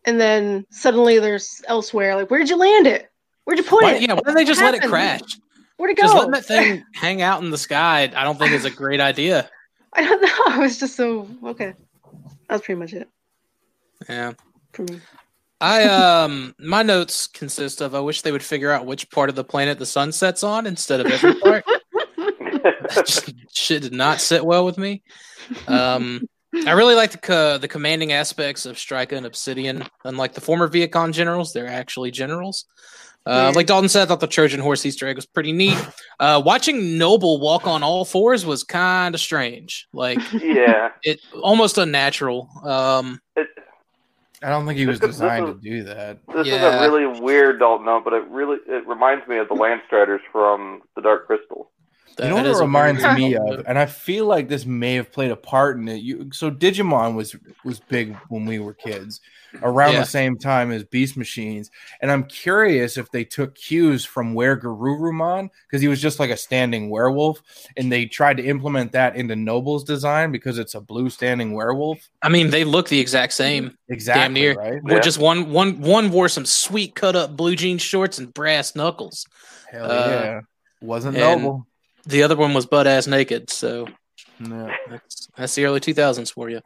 and 0.04 0.20
then 0.20 0.64
suddenly 0.70 1.18
there's 1.18 1.60
elsewhere. 1.66 2.14
Like, 2.14 2.30
where'd 2.30 2.48
you 2.48 2.56
land 2.56 2.86
it? 2.86 3.10
Where'd 3.44 3.58
you 3.58 3.64
put 3.64 3.82
Why, 3.82 3.94
it? 3.94 4.02
yeah, 4.02 4.14
why 4.14 4.20
don't 4.24 4.34
they 4.34 4.44
just 4.44 4.60
let 4.62 4.74
it 4.74 4.82
crash? 4.82 5.20
Where'd 5.76 5.90
it 5.90 5.96
go? 5.96 6.04
Just 6.04 6.14
letting 6.14 6.30
that 6.32 6.44
thing 6.44 6.84
hang 6.94 7.20
out 7.22 7.42
in 7.42 7.50
the 7.50 7.58
sky, 7.58 8.02
I 8.14 8.24
don't 8.24 8.38
think 8.38 8.52
is 8.52 8.64
a 8.64 8.70
great 8.70 9.00
idea. 9.00 9.50
I 9.92 10.04
don't 10.04 10.22
know. 10.48 10.54
It 10.56 10.60
was 10.60 10.78
just 10.78 10.94
so 10.96 11.28
okay. 11.44 11.74
That's 12.48 12.64
pretty 12.64 12.78
much 12.78 12.92
it 12.92 13.08
Yeah. 14.08 14.34
for 14.72 14.82
me. 14.82 15.00
I 15.60 15.82
um 15.84 16.54
my 16.58 16.82
notes 16.82 17.26
consist 17.26 17.80
of 17.82 17.94
I 17.94 18.00
wish 18.00 18.22
they 18.22 18.32
would 18.32 18.42
figure 18.42 18.70
out 18.70 18.86
which 18.86 19.10
part 19.10 19.28
of 19.28 19.36
the 19.36 19.44
planet 19.44 19.78
the 19.78 19.86
sun 19.86 20.10
sets 20.12 20.42
on 20.42 20.66
instead 20.66 21.00
of 21.00 21.06
every 21.06 21.34
part. 21.40 21.64
Shit 23.52 23.82
did 23.82 23.92
not 23.92 24.20
sit 24.20 24.44
well 24.44 24.64
with 24.64 24.78
me. 24.78 25.02
Um 25.66 26.22
I 26.66 26.72
really 26.72 26.94
like 26.96 27.12
the 27.12 27.18
co- 27.18 27.58
the 27.58 27.68
commanding 27.68 28.12
aspects 28.12 28.66
of 28.66 28.76
Strika 28.76 29.12
and 29.12 29.24
Obsidian. 29.26 29.84
Unlike 30.04 30.34
the 30.34 30.40
former 30.40 30.68
Vehicon 30.68 31.12
generals, 31.12 31.52
they're 31.52 31.68
actually 31.68 32.10
generals. 32.10 32.64
Uh, 33.26 33.30
Yeah. 33.30 33.48
like 33.54 33.66
Dalton 33.66 33.88
said, 33.88 34.02
I 34.02 34.06
thought 34.06 34.20
the 34.20 34.26
Trojan 34.26 34.60
horse 34.60 34.84
Easter 34.84 35.06
egg 35.06 35.14
was 35.16 35.26
pretty 35.26 35.52
neat. 35.52 35.76
Uh, 36.18 36.42
watching 36.44 36.98
Noble 36.98 37.38
walk 37.38 37.66
on 37.68 37.82
all 37.84 38.04
fours 38.04 38.44
was 38.44 38.64
kind 38.64 39.14
of 39.14 39.20
strange, 39.20 39.86
like 39.92 40.18
yeah. 40.32 40.88
it 41.02 41.20
almost 41.40 41.78
unnatural. 41.78 42.48
Um, 42.64 43.20
It, 43.36 43.46
I 44.42 44.48
don't 44.48 44.66
think 44.66 44.78
he 44.78 44.86
was 44.86 44.98
This 45.00 45.10
is- 45.10 45.18
this 45.18 45.20
designed 45.28 45.48
is- 45.48 45.54
to 45.56 45.60
do 45.60 45.82
that. 45.84 46.18
this 46.34 46.46
Yeah. 46.46 46.54
is 46.54 46.62
a 46.62 46.80
really 46.90 47.20
weird 47.20 47.58
Dalton 47.58 47.86
note, 47.86 48.04
but 48.04 48.12
it 48.14 48.24
really 48.28 48.58
it 48.66 48.86
reminds 48.86 49.26
me 49.28 49.36
of 49.38 49.48
the 49.48 49.54
Landstriders 49.54 50.20
from 50.32 50.82
the 50.96 51.02
Dark 51.02 51.26
Crystal. 51.26 51.70
That 52.20 52.24
you 52.24 52.30
know 52.30 52.36
what 52.36 52.46
it 52.46 52.60
reminds 52.60 53.02
me 53.18 53.34
of, 53.48 53.64
and 53.66 53.78
I 53.78 53.86
feel 53.86 54.26
like 54.26 54.48
this 54.48 54.64
may 54.66 54.94
have 54.94 55.10
played 55.12 55.30
a 55.30 55.36
part 55.36 55.76
in 55.76 55.88
it. 55.88 55.96
You 56.02 56.30
so 56.32 56.50
Digimon 56.50 57.14
was 57.14 57.34
was 57.64 57.80
big 57.80 58.16
when 58.28 58.44
we 58.46 58.58
were 58.58 58.74
kids, 58.74 59.20
around 59.62 59.94
Yeah. 59.94 60.00
the 60.00 60.06
same 60.06 60.36
time 60.38 60.70
as 60.70 60.84
Beast 60.84 61.16
Machines, 61.16 61.70
and 62.00 62.10
I'm 62.10 62.24
curious 62.24 62.96
if 62.96 63.10
they 63.10 63.24
took 63.24 63.54
cues 63.54 64.04
from 64.04 64.34
Where 64.34 64.56
Garurumon 64.56 65.48
because 65.66 65.80
he 65.82 65.88
was 65.88 66.00
just 66.00 66.20
like 66.20 66.30
a 66.30 66.36
standing 66.36 66.90
werewolf, 66.90 67.42
and 67.76 67.90
they 67.90 68.06
tried 68.06 68.36
to 68.36 68.44
implement 68.44 68.92
that 68.92 69.16
into 69.16 69.36
Noble's 69.36 69.84
design 69.84 70.32
because 70.32 70.58
it's 70.58 70.74
a 70.74 70.80
blue 70.80 71.10
standing 71.10 71.52
werewolf. 71.52 71.98
I 72.22 72.28
mean, 72.28 72.50
they 72.50 72.64
look 72.64 72.88
the 72.88 73.00
exact 73.00 73.32
same. 73.32 73.76
Exactly 73.88 74.22
damn 74.22 74.32
near. 74.34 74.54
right. 74.54 74.82
With 74.82 74.92
Yeah. 74.94 75.00
just 75.00 75.18
one, 75.18 75.50
one, 75.50 75.80
one 75.80 76.10
wore 76.10 76.28
some 76.28 76.46
sweet 76.46 76.94
cut 76.94 77.16
up 77.16 77.36
blue 77.36 77.56
jean 77.56 77.78
shorts 77.78 78.18
and 78.18 78.32
brass 78.32 78.76
knuckles. 78.76 79.26
Hell 79.70 79.90
Uh, 79.90 80.08
yeah, 80.08 80.40
wasn't 80.80 81.16
and- 81.16 81.42
Noble. 81.42 81.66
The 82.06 82.22
other 82.22 82.36
one 82.36 82.54
was 82.54 82.66
butt 82.66 82.86
ass 82.86 83.06
naked. 83.06 83.50
So 83.50 83.86
No. 84.38 84.70
that's, 84.88 85.28
that's 85.36 85.54
the 85.54 85.64
early 85.66 85.80
2000s 85.80 86.32
for 86.32 86.48
you. 86.48 86.58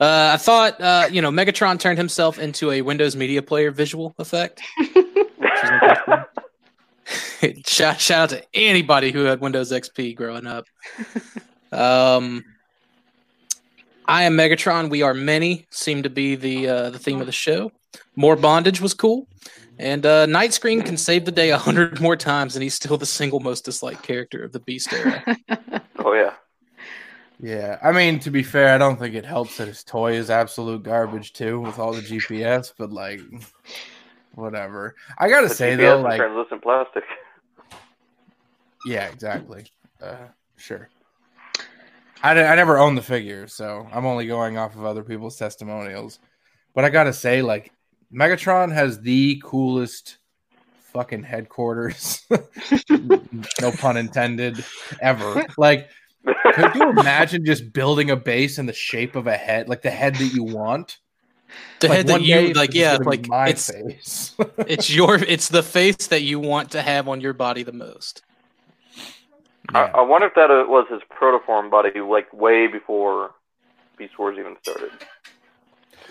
Uh, 0.00 0.32
I 0.34 0.36
thought, 0.36 0.80
uh, 0.80 1.08
you 1.10 1.22
know, 1.22 1.30
Megatron 1.30 1.78
turned 1.78 1.98
himself 1.98 2.38
into 2.38 2.70
a 2.72 2.82
Windows 2.82 3.16
Media 3.16 3.42
Player 3.42 3.70
visual 3.70 4.14
effect. 4.18 4.60
shout, 7.66 8.00
shout 8.00 8.10
out 8.10 8.28
to 8.30 8.42
anybody 8.54 9.12
who 9.12 9.24
had 9.24 9.40
Windows 9.40 9.72
XP 9.72 10.16
growing 10.16 10.46
up. 10.46 10.64
Um, 11.70 12.44
I 14.06 14.24
am 14.24 14.36
Megatron. 14.36 14.90
We 14.90 15.02
are 15.02 15.14
many. 15.14 15.66
Seemed 15.70 16.04
to 16.04 16.10
be 16.10 16.34
the 16.34 16.68
uh, 16.68 16.90
the 16.90 16.98
theme 16.98 17.20
of 17.20 17.26
the 17.26 17.32
show. 17.32 17.72
More 18.16 18.36
bondage 18.36 18.80
was 18.80 18.94
cool, 18.94 19.28
and 19.78 20.04
uh, 20.06 20.26
Night 20.26 20.52
Scream 20.52 20.82
can 20.82 20.96
save 20.96 21.24
the 21.24 21.32
day 21.32 21.50
a 21.50 21.58
hundred 21.58 22.00
more 22.00 22.16
times, 22.16 22.56
and 22.56 22.62
he's 22.62 22.74
still 22.74 22.98
the 22.98 23.06
single 23.06 23.40
most 23.40 23.64
disliked 23.64 24.02
character 24.02 24.44
of 24.44 24.52
the 24.52 24.60
Beast 24.60 24.92
era. 24.92 25.24
Oh 25.98 26.12
yeah. 26.14 26.34
Yeah, 27.38 27.78
I 27.82 27.92
mean 27.92 28.20
to 28.20 28.30
be 28.30 28.42
fair, 28.42 28.74
I 28.74 28.78
don't 28.78 28.98
think 28.98 29.14
it 29.14 29.24
helps 29.26 29.56
that 29.56 29.66
his 29.68 29.82
toy 29.82 30.12
is 30.14 30.30
absolute 30.30 30.82
garbage 30.84 31.32
too, 31.32 31.60
with 31.60 31.78
all 31.78 31.94
the 31.94 32.02
GPS. 32.02 32.72
But 32.76 32.92
like, 32.92 33.20
whatever. 34.34 34.96
I 35.18 35.28
gotta 35.28 35.48
The 35.48 35.54
say 35.54 35.76
GPS 35.76 36.02
though, 36.02 36.02
like, 36.02 36.16
translucent 36.16 36.62
plastic. 36.62 37.04
yeah, 38.84 39.08
exactly. 39.08 39.66
Uh, 40.00 40.28
sure. 40.56 40.90
I, 42.22 42.30
I 42.32 42.54
never 42.54 42.78
owned 42.78 42.96
the 42.96 43.02
figure, 43.02 43.48
so 43.48 43.88
I'm 43.92 44.06
only 44.06 44.26
going 44.26 44.56
off 44.56 44.76
of 44.76 44.84
other 44.84 45.02
people's 45.02 45.36
testimonials. 45.36 46.20
But 46.74 46.84
I 46.84 46.90
gotta 46.90 47.12
say, 47.12 47.42
like, 47.42 47.72
Megatron 48.12 48.72
has 48.72 49.00
the 49.00 49.40
coolest 49.44 50.18
fucking 50.92 51.22
headquarters. 51.22 52.24
no 52.90 53.72
pun 53.78 53.96
intended. 53.96 54.64
Ever. 55.00 55.46
Like, 55.56 55.88
could 56.54 56.74
you 56.74 56.90
imagine 56.98 57.44
just 57.44 57.72
building 57.72 58.10
a 58.10 58.16
base 58.16 58.58
in 58.58 58.66
the 58.66 58.72
shape 58.72 59.16
of 59.16 59.26
a 59.26 59.36
head, 59.36 59.68
like 59.68 59.82
the 59.82 59.90
head 59.90 60.16
that 60.16 60.32
you 60.34 60.44
want? 60.44 60.98
The 61.80 61.88
Like, 61.88 61.96
head 61.98 62.06
that 62.08 62.22
you 62.22 62.52
like, 62.54 62.74
yeah, 62.74 62.98
like 63.02 63.28
my 63.28 63.48
it's 63.48 63.70
face. 63.70 64.34
it's 64.58 64.90
your 64.90 65.16
it's 65.16 65.48
the 65.48 65.62
face 65.62 66.06
that 66.08 66.22
you 66.22 66.38
want 66.38 66.70
to 66.72 66.82
have 66.82 67.08
on 67.08 67.20
your 67.20 67.32
body 67.32 67.62
the 67.62 67.72
most. 67.72 68.22
I, 69.74 69.84
Yeah. 69.84 69.90
I 69.94 70.00
wonder 70.02 70.26
if 70.26 70.34
that 70.34 70.50
uh, 70.50 70.64
was 70.66 70.86
his 70.90 71.00
protoform 71.10 71.70
body, 71.70 72.00
like 72.00 72.32
way 72.32 72.66
before 72.66 73.32
Beast 73.96 74.18
Wars 74.18 74.36
even 74.38 74.56
started. 74.62 74.90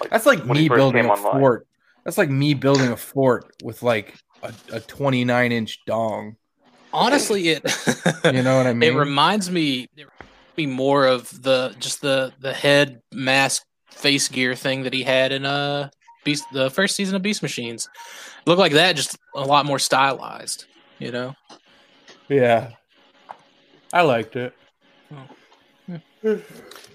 That's 0.09 0.25
like 0.25 0.45
me 0.45 0.67
building 0.69 1.05
a 1.05 1.09
online. 1.09 1.39
fort. 1.41 1.67
That's 2.03 2.17
like 2.17 2.29
me 2.29 2.53
building 2.53 2.91
a 2.91 2.97
fort 2.97 3.45
with 3.63 3.83
like 3.83 4.15
a, 4.43 4.53
a 4.73 4.79
29 4.79 5.51
inch 5.51 5.79
dong. 5.85 6.35
Honestly, 6.93 7.49
it 7.49 7.63
You 8.25 8.43
know 8.43 8.57
what 8.57 8.67
I 8.67 8.73
mean? 8.73 8.93
it 8.93 8.97
reminds 8.97 9.49
me 9.49 9.87
it 9.95 10.07
reminds 10.19 10.57
me 10.57 10.65
more 10.65 11.05
of 11.05 11.41
the 11.41 11.75
just 11.79 12.01
the 12.01 12.33
the 12.39 12.53
head 12.53 13.01
mask 13.13 13.63
face 13.89 14.27
gear 14.27 14.55
thing 14.55 14.83
that 14.83 14.93
he 14.93 15.03
had 15.03 15.31
in 15.31 15.45
uh 15.45 15.89
Beast 16.23 16.45
the 16.53 16.69
first 16.69 16.95
season 16.95 17.15
of 17.15 17.23
Beast 17.23 17.41
Machines. 17.41 17.89
It 18.39 18.49
looked 18.49 18.59
like 18.59 18.73
that, 18.73 18.95
just 18.95 19.17
a 19.35 19.41
lot 19.41 19.65
more 19.65 19.79
stylized. 19.79 20.65
You 20.99 21.11
know. 21.11 21.35
yeah. 22.29 22.71
I 23.91 24.03
liked 24.03 24.35
it. 24.35 24.53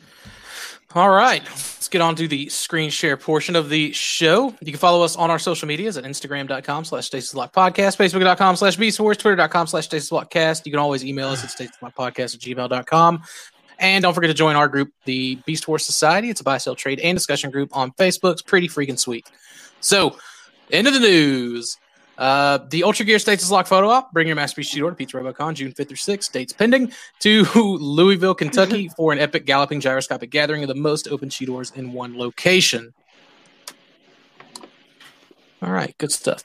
All 0.97 1.11
right, 1.11 1.45
let's 1.45 1.89
get 1.89 2.01
on 2.01 2.17
to 2.17 2.27
the 2.27 2.49
screen 2.49 2.89
share 2.89 3.19
portion 3.19 3.55
of 3.55 3.69
the 3.69 3.93
show. 3.93 4.55
You 4.63 4.73
can 4.73 4.79
follow 4.79 5.05
us 5.05 5.15
on 5.15 5.31
our 5.31 5.39
social 5.39 5.69
medias 5.69 5.99
at 5.99 6.05
Instagram.com 6.05 6.87
slash 6.87 7.11
Podcast, 7.11 7.99
Facebook.com 7.99 8.57
slash 8.57 8.77
Beast 8.77 8.99
Wars, 8.99 9.19
Twitter.com 9.19 9.67
slash 9.67 9.85
Stasis 9.85 10.11
Lock 10.11 10.31
Cast. 10.31 10.65
You 10.65 10.73
can 10.73 10.79
always 10.79 11.05
email 11.05 11.29
us 11.29 11.45
at 11.45 11.51
Stasis 11.51 11.77
Lock 11.83 11.95
Podcast 11.95 12.35
at 12.35 12.41
gmail.com. 12.41 13.23
And 13.79 14.03
don't 14.05 14.15
forget 14.15 14.31
to 14.31 14.35
join 14.35 14.57
our 14.57 14.69
group, 14.69 14.91
the 15.05 15.35
Beast 15.45 15.69
Wars 15.69 15.85
Society. 15.85 16.31
It's 16.31 16.41
a 16.41 16.45
buy, 16.45 16.57
sell, 16.57 16.75
trade, 16.75 16.99
and 17.01 17.15
discussion 17.15 17.51
group 17.51 17.77
on 17.77 17.93
Facebook. 17.93 18.33
It's 18.33 18.41
pretty 18.41 18.67
freaking 18.67 18.99
sweet. 18.99 19.31
So, 19.81 20.17
into 20.71 20.91
the 20.91 21.01
news. 21.01 21.77
Uh, 22.19 22.59
the 22.71 22.83
Ultra 22.83 23.05
Gear 23.05 23.19
Stasis 23.19 23.51
Lock 23.51 23.67
photo 23.67 23.89
op. 23.89 24.13
Bring 24.13 24.27
your 24.27 24.37
masterpiece 24.37 24.75
Cheetor 24.75 24.91
to 24.91 24.95
Pizza 24.95 25.17
RoboCon 25.17 25.55
June 25.55 25.73
5th 25.73 25.89
through 25.89 25.97
6th. 25.97 26.33
Dates 26.33 26.53
pending 26.53 26.93
to 27.21 27.45
Louisville, 27.55 28.35
Kentucky 28.35 28.89
for 28.97 29.13
an 29.13 29.19
epic 29.19 29.47
galloping 29.47 29.81
gyroscopic 29.81 30.31
gathering 30.31 30.63
of 30.63 30.69
the 30.69 30.75
most 30.75 31.09
open 31.09 31.29
cheetors 31.29 31.73
in 31.73 31.93
one 31.93 32.17
location. 32.17 32.95
All 35.63 35.73
right, 35.73 35.97
good 35.99 36.13
stuff. 36.13 36.45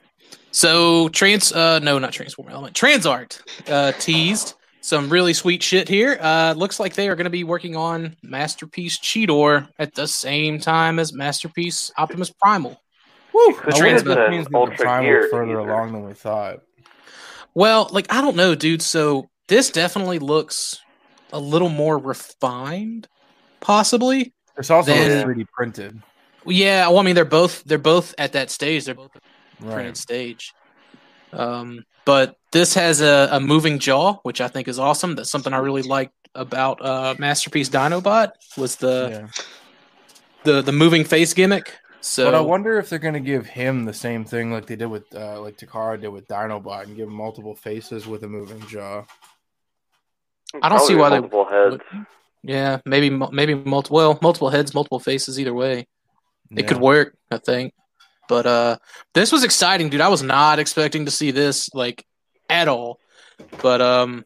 So 0.52 1.10
trans 1.10 1.54
uh 1.54 1.80
no 1.80 1.98
not 1.98 2.12
transform 2.12 2.50
element 2.50 2.76
transart 2.76 3.40
uh 3.70 3.94
teased 4.00 4.56
some 4.82 5.10
really 5.10 5.34
sweet 5.34 5.64
shit 5.64 5.88
here. 5.88 6.18
Uh 6.20 6.54
looks 6.58 6.80
like 6.80 6.94
they 6.94 7.08
are 7.08 7.16
going 7.16 7.26
to 7.26 7.30
be 7.30 7.44
working 7.44 7.76
on 7.76 8.18
Masterpiece 8.22 9.00
Cheetor 9.00 9.70
at 9.80 9.94
the 9.94 10.08
same 10.08 10.60
time 10.60 11.00
as 11.00 11.14
Masterpiece 11.14 11.92
Optimus 11.98 12.32
Primal. 12.32 12.81
Woo! 13.34 13.54
Could 13.54 13.74
I 13.74 13.78
be 13.80 13.94
wonder 13.94 14.12
if 14.24 14.30
means 14.30 14.46
that 14.46 14.52
the 14.52 14.58
Ultra 14.58 15.02
Gear 15.02 15.28
further 15.32 15.46
teaser. 15.58 15.60
along 15.60 15.92
than 15.94 16.06
we 16.06 16.14
thought. 16.14 16.60
Well, 17.54 17.90
like 17.92 18.08
I 18.14 18.22
don't 18.22 18.36
know, 18.36 18.56
dude. 18.56 18.82
So 18.82 19.30
this 19.48 19.70
definitely 19.70 20.20
looks 20.20 20.80
a 21.34 21.40
little 21.40 21.70
more 21.70 21.98
refined, 21.98 23.08
possibly. 23.60 24.34
It's 24.58 24.70
also 24.70 24.94
Then- 24.94 25.26
3D 25.26 25.46
printed. 25.54 26.02
Yeah, 26.46 26.88
well, 26.88 27.00
I 27.00 27.04
mean, 27.04 27.16
they're 27.16 27.24
both 27.26 27.64
they're 27.66 27.78
both 27.78 28.16
at 28.18 28.34
that 28.34 28.50
stage. 28.50 28.86
They're 28.86 28.96
both 28.96 29.16
at 29.16 29.22
the 29.60 29.66
printed 29.66 29.86
Right. 29.88 29.98
stage. 29.98 30.54
Um, 31.34 31.86
but 32.04 32.36
this 32.52 32.74
has 32.74 33.00
a, 33.00 33.30
a 33.32 33.40
moving 33.40 33.80
jaw, 33.80 34.16
which 34.24 34.42
I 34.42 34.48
think 34.48 34.68
is 34.68 34.80
awesome. 34.80 35.16
That's 35.16 35.30
something 35.30 35.54
I 35.54 35.60
really 35.60 35.84
liked 35.84 36.14
about 36.34 36.84
uh, 36.84 37.14
Masterpiece 37.20 37.70
Dinobot 37.70 38.32
was 38.58 38.78
the 38.78 39.10
Yeah. 39.12 39.44
the 40.44 40.62
the 40.62 40.72
moving 40.72 41.04
face 41.04 41.34
gimmick. 41.34 41.76
So 42.02 42.26
But 42.26 42.36
I 42.36 42.42
wonder 42.42 42.80
if 42.80 42.90
they're 42.90 43.00
going 43.00 43.14
to 43.14 43.20
give 43.20 43.46
him 43.46 43.86
the 43.86 43.94
same 43.94 44.26
thing 44.26 44.52
like 44.52 44.66
they 44.66 44.76
did 44.76 44.88
with, 44.88 45.14
uh, 45.16 45.40
like 45.40 45.58
Takara 45.58 46.02
did 46.02 46.08
with 46.10 46.28
Dinobot 46.28 46.84
and 46.84 46.96
give 46.96 47.08
him 47.08 47.14
multiple 47.14 47.56
faces 47.56 48.08
with 48.08 48.24
a 48.24 48.28
moving 48.28 48.60
jaw. 48.68 49.04
I 50.62 50.68
don't 50.70 50.80
see 50.80 50.96
Probably 50.96 50.96
why 50.96 51.10
they- 51.10 51.20
multiple 51.20 51.46
heads. 51.46 52.08
yeah, 52.44 52.80
maybe 52.86 53.10
maybe 53.10 53.54
multiple 53.54 53.96
well 53.98 54.20
multiple 54.22 54.50
heads, 54.50 54.74
multiple 54.74 55.00
faces. 55.00 55.40
Either 55.40 55.54
way, 55.54 55.88
it 56.50 56.68
could 56.68 56.78
work. 56.82 57.16
I 57.30 57.38
think. 57.38 57.74
But 58.28 58.46
uh, 58.46 58.78
this 59.14 59.32
was 59.32 59.44
exciting, 59.44 59.90
dude. 59.90 60.02
I 60.02 60.08
was 60.10 60.24
not 60.24 60.60
expecting 60.60 61.06
to 61.06 61.12
see 61.12 61.32
this 61.32 61.74
like 61.74 62.06
at 62.50 62.68
all. 62.68 63.00
But 63.62 63.80
um, 63.82 64.26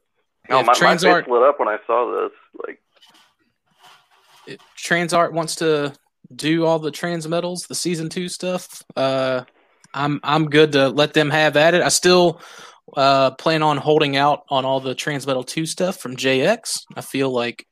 No, 0.49 0.59
if 0.61 0.65
my, 0.65 0.73
my 0.73 0.79
face 0.79 1.03
Transart 1.03 1.27
lit 1.27 1.43
up 1.43 1.59
when 1.59 1.67
I 1.67 1.77
saw 1.85 2.11
this. 2.23 2.31
Like, 2.65 2.81
if 4.47 4.59
Transart 4.77 5.31
wants 5.31 5.55
to 5.57 5.93
do 6.33 6.65
all 6.65 6.79
the 6.79 6.91
transmetals, 6.91 7.67
the 7.67 7.75
season 7.75 8.09
two 8.09 8.29
stuff, 8.29 8.83
uh, 8.95 9.43
I'm 9.93 10.19
I'm 10.23 10.49
good 10.49 10.73
to 10.73 10.89
let 10.89 11.13
them 11.13 11.29
have 11.29 11.55
at 11.57 11.73
it. 11.73 11.81
I 11.81 11.89
still 11.89 12.41
uh, 12.95 13.31
plan 13.31 13.63
on 13.63 13.77
holding 13.77 14.15
out 14.17 14.43
on 14.49 14.65
all 14.65 14.79
the 14.79 14.95
transmetal 14.95 15.45
two 15.45 15.65
stuff 15.65 15.97
from 15.97 16.15
JX. 16.15 16.81
I 16.95 17.01
feel 17.01 17.29
like 17.31 17.65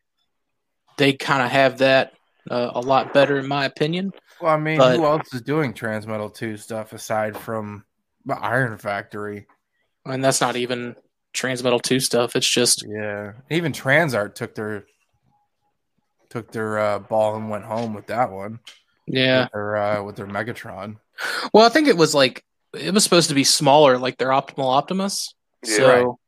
they 0.97 1.13
kind 1.13 1.41
of 1.43 1.49
have 1.51 1.79
that 1.79 2.13
uh, 2.49 2.71
a 2.73 2.81
lot 2.81 3.13
better, 3.13 3.37
in 3.39 3.47
my 3.47 3.65
opinion. 3.65 4.11
Well, 4.41 4.53
I 4.53 4.57
mean, 4.57 4.77
But- 4.77 4.97
who 4.97 5.05
else 5.05 5.33
is 5.33 5.41
doing 5.41 5.73
Transmetal 5.73 6.33
2 6.33 6.57
stuff 6.57 6.91
aside 6.93 7.37
from 7.37 7.85
the 8.25 8.35
Iron 8.35 8.77
Factory? 8.77 9.47
And 10.05 10.23
that's 10.23 10.41
not 10.41 10.55
even 10.57 10.95
transmetal 11.33 11.81
two 11.81 11.99
stuff. 12.01 12.35
It's 12.35 12.49
just 12.49 12.83
Yeah. 12.87 13.33
Even 13.49 13.71
Transart 13.71 14.35
took 14.35 14.53
their 14.55 14.85
took 16.33 16.51
their 16.51 16.79
uh, 16.79 16.99
ball 16.99 17.35
and 17.35 17.49
went 17.49 17.63
home 17.63 17.93
with 17.93 18.07
that 18.07 18.31
one. 18.31 18.59
yeah. 19.05 19.43
With 19.43 19.51
their 19.53 19.75
uh, 19.77 20.03
with 20.03 20.15
their 20.15 20.27
Megatron. 20.27 20.97
Well, 21.53 21.65
I 21.65 21.69
think 21.69 21.87
it 21.87 21.95
was 21.97 22.15
like 22.15 22.43
it 22.73 22.93
was 22.93 23.03
supposed 23.03 23.29
to 23.29 23.35
be 23.35 23.43
smaller, 23.43 23.97
like 23.99 24.17
their 24.17 24.29
Optimal 24.29 24.65
Optimus. 24.65 25.35
Yeah. 25.63 25.75
so 25.77 26.19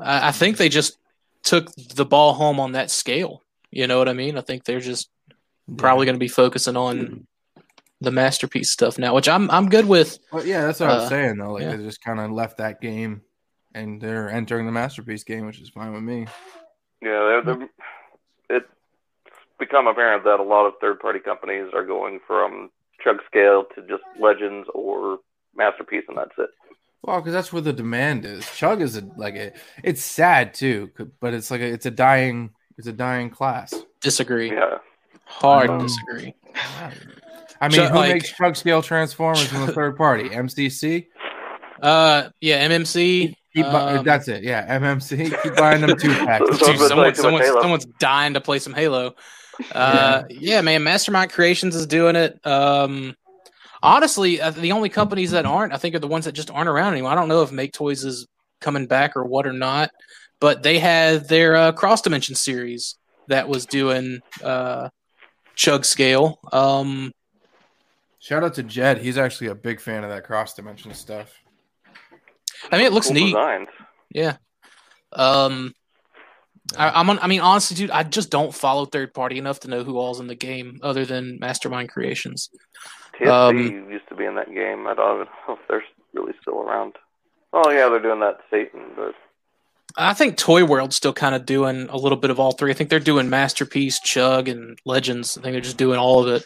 I, 0.00 0.28
I 0.28 0.32
think 0.32 0.56
they 0.56 0.68
just 0.68 0.98
took 1.44 1.70
the 1.94 2.04
ball 2.04 2.34
home 2.34 2.58
on 2.58 2.72
that 2.72 2.90
scale. 2.90 3.42
You 3.70 3.86
know 3.86 3.98
what 3.98 4.08
I 4.08 4.12
mean? 4.12 4.36
I 4.36 4.40
think 4.40 4.64
they're 4.64 4.80
just 4.80 5.08
probably 5.76 6.04
going 6.06 6.16
to 6.16 6.20
be 6.20 6.28
focusing 6.28 6.76
on 6.76 7.26
the 8.00 8.10
masterpiece 8.10 8.70
stuff 8.70 8.98
now, 8.98 9.14
which 9.14 9.28
I'm 9.28 9.50
I'm 9.50 9.68
good 9.68 9.86
with. 9.86 10.18
But 10.32 10.46
yeah, 10.46 10.62
that's 10.66 10.80
what 10.80 10.90
I 10.90 10.94
Uh, 10.94 11.00
was 11.00 11.08
saying 11.08 11.36
though. 11.38 11.52
Like 11.52 11.62
yeah. 11.62 11.76
they 11.76 11.84
just 11.84 12.02
kind 12.02 12.18
of 12.20 12.30
left 12.32 12.58
that 12.58 12.80
game, 12.80 13.22
and 13.74 14.00
they're 14.00 14.28
entering 14.28 14.66
the 14.66 14.72
masterpiece 14.72 15.22
game, 15.24 15.46
which 15.46 15.60
is 15.60 15.68
fine 15.70 15.92
with 15.92 16.02
me. 16.02 16.26
Yeah, 17.02 17.40
they're, 17.42 17.42
they're, 17.44 17.62
it's 17.62 17.72
become 19.58 19.86
apparent 19.86 20.24
that 20.24 20.40
a 20.40 20.42
lot 20.42 20.66
of 20.66 20.74
third-party 20.80 21.20
companies 21.20 21.66
are 21.74 21.84
going 21.84 22.20
from 22.26 22.70
chug 23.02 23.16
scale 23.26 23.64
to 23.74 23.82
just 23.82 24.02
legends 24.20 24.68
or 24.74 25.18
masterpiece, 25.54 26.04
and 26.08 26.16
that's 26.16 26.32
it. 26.38 26.50
Well, 27.02 27.20
because 27.20 27.32
that's 27.34 27.52
where 27.52 27.62
the 27.62 27.72
demand 27.72 28.24
is. 28.24 28.44
Chug 28.56 28.80
is 28.82 28.96
a 28.96 29.02
like 29.16 29.34
a. 29.36 29.52
It's 29.84 30.02
sad 30.02 30.54
too, 30.54 30.90
but 31.20 31.34
it's 31.34 31.50
like 31.50 31.60
a, 31.60 31.66
it's 31.66 31.86
a 31.86 31.90
dying 31.90 32.50
it's 32.78 32.86
a 32.88 32.92
dying 32.92 33.30
class. 33.30 33.72
Disagree. 34.00 34.50
Yeah, 34.52 34.78
Hard 35.24 35.70
Um, 35.70 35.78
disagree. 35.86 36.34
I 37.60 37.68
mean, 37.68 37.70
Chug- 37.72 37.90
who 37.92 37.96
like- 37.98 38.12
makes 38.14 38.32
chug 38.32 38.56
scale 38.56 38.82
transformers 38.82 39.46
from 39.46 39.66
the 39.66 39.72
third 39.74 39.96
party? 39.96 40.28
MCC. 40.28 41.06
Uh, 41.80 42.28
yeah, 42.40 42.66
MMC. 42.68 43.34
Keep 43.54 43.64
bu- 43.66 43.70
um, 43.70 44.04
that's 44.04 44.28
it. 44.28 44.42
Yeah, 44.42 44.78
MMC. 44.78 45.42
Keep 45.42 45.56
buying 45.56 45.80
them 45.80 45.96
two 45.96 46.10
packs. 46.12 46.44
Dude, 46.58 46.68
it's 46.70 46.88
someone, 46.88 47.06
like 47.06 47.14
too 47.14 47.22
much 47.22 47.24
someone's, 47.24 47.46
Halo. 47.46 47.60
someone's 47.62 47.84
dying 47.98 48.34
to 48.34 48.40
play 48.40 48.58
some 48.58 48.74
Halo. 48.74 49.14
Uh, 49.72 50.24
yeah. 50.28 50.60
man, 50.60 50.82
Mastermind 50.82 51.32
Creations 51.32 51.74
is 51.74 51.86
doing 51.86 52.16
it. 52.16 52.38
Um, 52.46 53.14
honestly, 53.82 54.40
uh, 54.40 54.50
the 54.50 54.72
only 54.72 54.88
companies 54.88 55.30
that 55.30 55.46
aren't, 55.46 55.72
I 55.72 55.76
think, 55.76 55.94
are 55.94 56.00
the 56.00 56.06
ones 56.08 56.24
that 56.24 56.32
just 56.32 56.50
aren't 56.50 56.68
around 56.68 56.92
anymore. 56.92 57.12
I 57.12 57.14
don't 57.14 57.28
know 57.28 57.42
if 57.42 57.52
Make 57.52 57.72
Toys 57.72 58.04
is 58.04 58.26
coming 58.60 58.86
back 58.86 59.16
or 59.16 59.24
what 59.24 59.46
or 59.46 59.52
not, 59.52 59.90
but 60.40 60.62
they 60.62 60.78
had 60.78 61.28
their 61.28 61.56
uh, 61.56 61.72
Cross 61.72 62.02
Dimension 62.02 62.34
series 62.34 62.96
that 63.28 63.48
was 63.48 63.66
doing 63.66 64.20
uh, 64.42 64.88
chug 65.54 65.84
scale. 65.84 66.38
Um, 66.52 67.12
Shout 68.18 68.42
out 68.42 68.54
to 68.54 68.62
Jed. 68.62 68.98
He's 68.98 69.18
actually 69.18 69.48
a 69.48 69.54
big 69.54 69.80
fan 69.80 70.02
of 70.02 70.10
that 70.10 70.24
cross 70.24 70.54
dimension 70.54 70.92
stuff. 70.94 71.32
I 72.72 72.76
mean, 72.76 72.86
it 72.86 72.92
looks 72.92 73.06
cool 73.06 73.14
neat. 73.14 73.26
designs. 73.26 73.68
Yeah. 74.10 74.36
Um, 75.12 75.72
I, 76.76 77.00
I'm 77.00 77.10
on, 77.10 77.18
I 77.20 77.26
mean, 77.26 77.40
honestly, 77.40 77.76
dude, 77.76 77.90
I 77.90 78.02
just 78.02 78.30
don't 78.30 78.54
follow 78.54 78.86
third 78.86 79.14
party 79.14 79.38
enough 79.38 79.60
to 79.60 79.68
know 79.68 79.84
who 79.84 79.98
all's 79.98 80.20
in 80.20 80.26
the 80.26 80.34
game 80.34 80.80
other 80.82 81.04
than 81.04 81.38
Mastermind 81.40 81.90
Creations. 81.90 82.48
TSP 83.20 83.30
Um, 83.30 83.90
used 83.90 84.08
to 84.08 84.14
be 84.14 84.24
in 84.24 84.34
that 84.34 84.52
game. 84.52 84.86
I 84.86 84.94
don't 84.94 85.20
know 85.20 85.54
if 85.54 85.58
they're 85.68 85.84
really 86.12 86.32
still 86.40 86.60
around. 86.60 86.94
Oh 87.52 87.70
yeah, 87.70 87.88
they're 87.88 88.00
doing 88.02 88.20
that 88.20 88.40
Satan, 88.50 88.80
but 88.96 89.14
I 89.96 90.12
think 90.12 90.36
Toy 90.36 90.64
World's 90.64 90.96
still 90.96 91.12
kind 91.14 91.34
of 91.34 91.46
doing 91.46 91.88
a 91.88 91.96
little 91.96 92.18
bit 92.18 92.30
of 92.30 92.38
all 92.38 92.52
three. 92.52 92.70
I 92.70 92.74
think 92.74 92.90
they're 92.90 93.00
doing 93.00 93.30
Masterpiece, 93.30 93.98
Chug, 94.00 94.48
and 94.48 94.78
Legends. 94.84 95.38
I 95.38 95.42
think 95.42 95.54
they're 95.54 95.60
just 95.62 95.78
doing 95.78 95.98
all 95.98 96.22
of 96.22 96.28
it. 96.28 96.44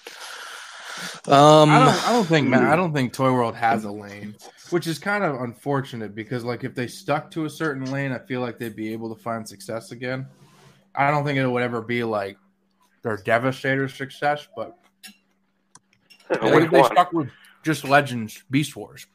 Um, 1.27 1.71
I 1.71 1.85
don't. 1.85 2.09
I 2.09 2.13
don't 2.13 2.27
think. 2.27 2.49
Man, 2.49 2.65
I 2.65 2.77
don't 2.77 2.93
think 2.93 3.13
Toy 3.13 3.33
World 3.33 3.57
has 3.57 3.85
a 3.85 3.91
lane, 3.91 4.37
which 4.71 4.87
is 4.87 4.99
kind 4.99 5.25
of 5.25 5.41
unfortunate 5.43 6.15
because, 6.15 6.45
like, 6.45 6.65
if 6.65 6.75
they 6.75 6.87
stuck 6.87 7.31
to 7.33 7.45
a 7.45 7.51
certain 7.51 7.91
lane, 7.91 8.13
I 8.13 8.19
feel 8.19 8.41
like 8.41 8.59
they'd 8.59 8.77
be 8.77 8.93
able 8.93 9.15
to 9.15 9.21
find 9.21 9.47
success 9.47 9.93
again. 9.93 10.27
I 10.95 11.11
don't 11.11 11.25
think 11.25 11.39
it 11.39 11.47
would 11.47 11.63
ever 11.63 11.81
be 11.81 12.05
like 12.05 12.37
their 13.03 13.17
Devastator 13.17 13.89
success, 13.89 14.49
but 14.57 14.79
like, 16.43 16.65
if 16.65 16.71
they 16.71 16.83
stuck 16.85 17.13
with 17.13 17.31
just 17.63 17.85
Legends 17.85 18.43
Beast 18.51 18.77
Wars, 18.77 19.07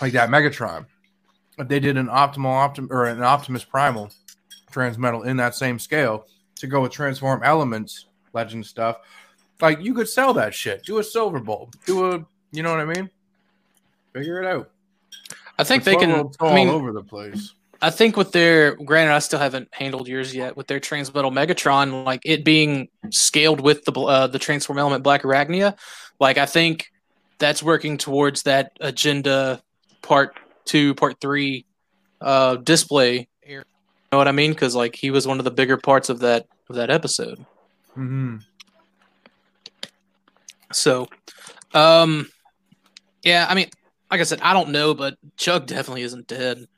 like 0.00 0.12
that 0.12 0.28
Megatron, 0.28 0.86
if 1.58 1.68
they 1.68 1.80
did 1.80 1.96
an 1.96 2.06
optimal 2.06 2.46
optim 2.46 2.90
or 2.90 3.06
an 3.06 3.22
Optimus 3.22 3.64
Primal 3.64 4.10
transmetal 4.72 5.26
in 5.26 5.36
that 5.36 5.54
same 5.54 5.78
scale 5.78 6.26
to 6.56 6.66
go 6.66 6.80
with 6.80 6.92
transform 6.92 7.42
elements 7.42 8.06
legend 8.32 8.64
stuff, 8.64 8.98
like 9.60 9.80
you 9.80 9.94
could 9.94 10.08
sell 10.08 10.32
that 10.34 10.54
shit. 10.54 10.84
Do 10.84 10.98
a 10.98 11.02
Silverbolt. 11.02 11.74
Do 11.86 12.12
a 12.12 12.26
you 12.52 12.62
know 12.62 12.70
what 12.70 12.80
I 12.80 12.84
mean? 12.84 13.10
Figure 14.12 14.42
it 14.42 14.46
out. 14.46 14.71
I 15.58 15.64
think 15.64 15.84
But 15.84 15.90
they 15.90 15.96
can. 15.96 16.30
I 16.40 16.54
mean, 16.54 16.68
over 16.68 16.92
the 16.92 17.02
place. 17.02 17.54
I 17.80 17.90
think 17.90 18.16
with 18.16 18.30
their 18.30 18.76
granted, 18.76 19.12
I 19.12 19.18
still 19.18 19.40
haven't 19.40 19.68
handled 19.72 20.06
yours 20.06 20.34
yet. 20.34 20.56
With 20.56 20.68
their 20.68 20.78
Transmetal 20.78 21.32
Megatron, 21.32 22.04
like 22.04 22.22
it 22.24 22.44
being 22.44 22.88
scaled 23.10 23.60
with 23.60 23.84
the 23.84 23.92
uh, 23.92 24.26
the 24.28 24.38
Transform 24.38 24.78
Element 24.78 25.02
Black 25.02 25.22
Arachnia, 25.22 25.76
like 26.20 26.38
I 26.38 26.46
think 26.46 26.92
that's 27.38 27.62
working 27.62 27.98
towards 27.98 28.44
that 28.44 28.72
agenda 28.80 29.60
part 30.00 30.36
two, 30.64 30.94
part 30.94 31.20
three 31.20 31.66
uh, 32.20 32.56
display. 32.56 33.28
You 33.46 33.64
know 34.12 34.18
what 34.18 34.28
I 34.28 34.32
mean? 34.32 34.52
Because 34.52 34.76
like 34.76 34.94
he 34.94 35.10
was 35.10 35.26
one 35.26 35.38
of 35.38 35.44
the 35.44 35.50
bigger 35.50 35.76
parts 35.76 36.08
of 36.08 36.20
that 36.20 36.46
of 36.68 36.76
that 36.76 36.90
episode. 36.90 37.44
Mm-hmm. 37.96 38.36
So, 40.72 41.08
um, 41.74 42.28
yeah, 43.22 43.46
I 43.48 43.54
mean, 43.54 43.68
like 44.12 44.20
I 44.20 44.24
said, 44.24 44.42
I 44.42 44.52
don't 44.52 44.68
know, 44.68 44.92
but 44.92 45.16
Chug 45.38 45.66
definitely 45.66 46.02
isn't 46.02 46.26
dead. 46.26 46.68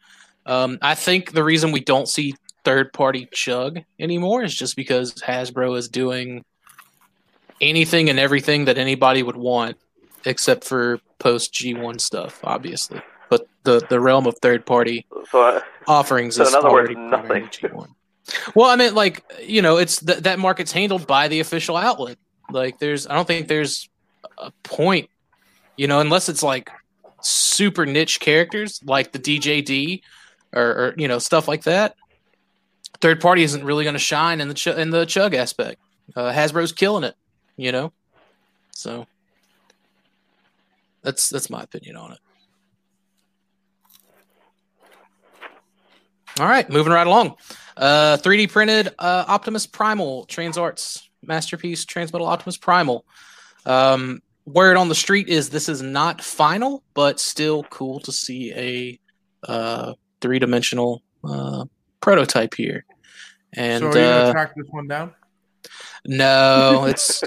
Um, 0.47 0.79
I 0.81 0.95
think 0.95 1.33
the 1.33 1.43
reason 1.43 1.73
we 1.73 1.81
don't 1.81 2.09
see 2.09 2.37
third 2.65 2.93
party 2.93 3.29
Chug 3.33 3.81
anymore 3.99 4.45
is 4.45 4.55
just 4.55 4.77
because 4.77 5.15
Hasbro 5.15 5.77
is 5.77 5.89
doing 5.89 6.45
anything 7.61 8.09
and 8.09 8.21
everything 8.21 8.67
that 8.67 8.79
anybody 8.79 9.25
would 9.25 9.35
want, 9.35 9.77
except 10.25 10.63
for 10.63 11.01
post 11.19 11.53
G1 11.53 12.01
stuff, 12.01 12.39
obviously. 12.45 13.03
But 13.29 13.49
the, 13.65 13.85
the 13.91 13.99
realm 13.99 14.29
of 14.29 14.39
third 14.39 14.65
party 14.65 15.05
So 15.33 15.43
uh, 15.43 15.61
offerings 15.89 16.37
So 16.37 16.45
is 16.45 16.51
in 16.51 16.55
other 16.55 16.71
words, 16.71 16.93
nothing. 16.97 17.47
G1. 17.47 17.89
Well, 18.55 18.71
I 18.71 18.77
mean, 18.77 18.95
like 18.95 19.25
you 19.43 19.61
know, 19.61 19.79
it's 19.79 19.99
th- 19.99 20.21
that 20.21 20.39
market's 20.39 20.71
handled 20.71 21.09
by 21.09 21.27
the 21.27 21.41
official 21.41 21.77
outlet. 21.77 22.17
Like, 22.49 22.79
there's, 22.79 23.09
I 23.09 23.15
don't 23.15 23.27
think 23.27 23.49
there's 23.49 23.89
a 24.39 24.53
point, 24.63 25.11
you 25.77 25.89
know, 25.89 25.99
unless 25.99 26.29
it's 26.29 26.43
like 26.43 26.71
super 27.25 27.87
niche 27.87 28.21
characters 28.21 28.81
like 28.85 29.13
the 29.13 29.19
DJD 29.19 30.03
or, 30.53 30.63
or 30.63 30.95
you 30.97 31.09
know 31.09 31.19
stuff 31.19 31.49
like 31.49 31.65
that. 31.65 31.97
Third 33.01 33.21
party 33.21 33.43
isn't 33.43 33.65
really 33.65 33.85
going 33.85 33.95
to 33.95 34.01
shine 34.01 34.41
in 34.41 34.49
the 34.49 34.55
ch- 34.55 34.69
in 34.69 34.91
the 34.91 35.05
chug 35.05 35.35
aspect. 35.35 35.81
Uh, 36.15 36.33
Hasbro's 36.33 36.73
killing 36.73 37.05
it, 37.05 37.15
you 37.57 37.73
know. 37.73 37.93
So 38.73 39.07
that's 41.03 41.29
that's 41.29 41.51
my 41.51 41.63
opinion 41.63 41.97
on 41.97 42.13
it. 42.13 42.19
All 46.41 46.47
right, 46.47 46.69
moving 46.69 46.93
right 46.93 47.07
along. 47.07 47.37
Uh, 47.77 48.17
3D 48.17 48.51
printed 48.51 48.93
uh, 48.99 49.25
Optimus 49.29 49.67
Primal 49.67 50.27
Transarts 50.27 51.03
masterpiece 51.23 51.85
Transmetal 51.85 52.27
Optimus 52.27 52.57
Primal. 52.57 53.05
Um, 53.67 54.21
word 54.47 54.77
on 54.77 54.89
the 54.89 54.95
street 54.95 55.29
is 55.29 55.51
this 55.51 55.69
is 55.69 55.83
not 55.83 56.23
final, 56.23 56.83
but 56.95 57.21
still 57.21 57.63
cool 57.65 58.01
to 58.01 58.13
see 58.13 58.53
a 58.55 59.01
uh, 59.51 59.95
three 60.21 60.39
dimensional 60.39 61.03
uh, 61.23 61.65
prototype 62.01 62.55
here. 62.55 62.85
And 63.53 63.83
so 63.83 63.89
are 63.89 63.93
you 63.93 63.95
gonna 63.95 64.29
uh, 64.29 64.33
track 64.33 64.55
this 64.57 64.67
one 64.71 64.89
down? 64.89 65.15
no, 66.05 66.85
it's 66.89 67.23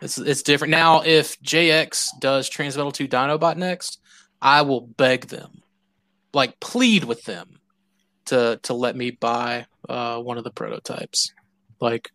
it's 0.00 0.18
it's 0.18 0.42
different 0.42 0.72
now. 0.72 1.02
If 1.02 1.40
JX 1.42 2.18
does 2.20 2.50
Transmetal 2.50 2.92
Two 2.92 3.08
Dinobot 3.08 3.56
next, 3.56 4.00
I 4.42 4.62
will 4.62 4.82
beg 4.82 5.26
them, 5.28 5.62
like 6.34 6.58
plead 6.60 7.04
with 7.04 7.24
them, 7.24 7.60
to 8.26 8.60
to 8.64 8.74
let 8.74 8.96
me 8.96 9.12
buy 9.12 9.66
uh, 9.88 10.20
one 10.20 10.38
of 10.38 10.44
the 10.44 10.50
prototypes. 10.50 11.32
Like, 11.80 12.10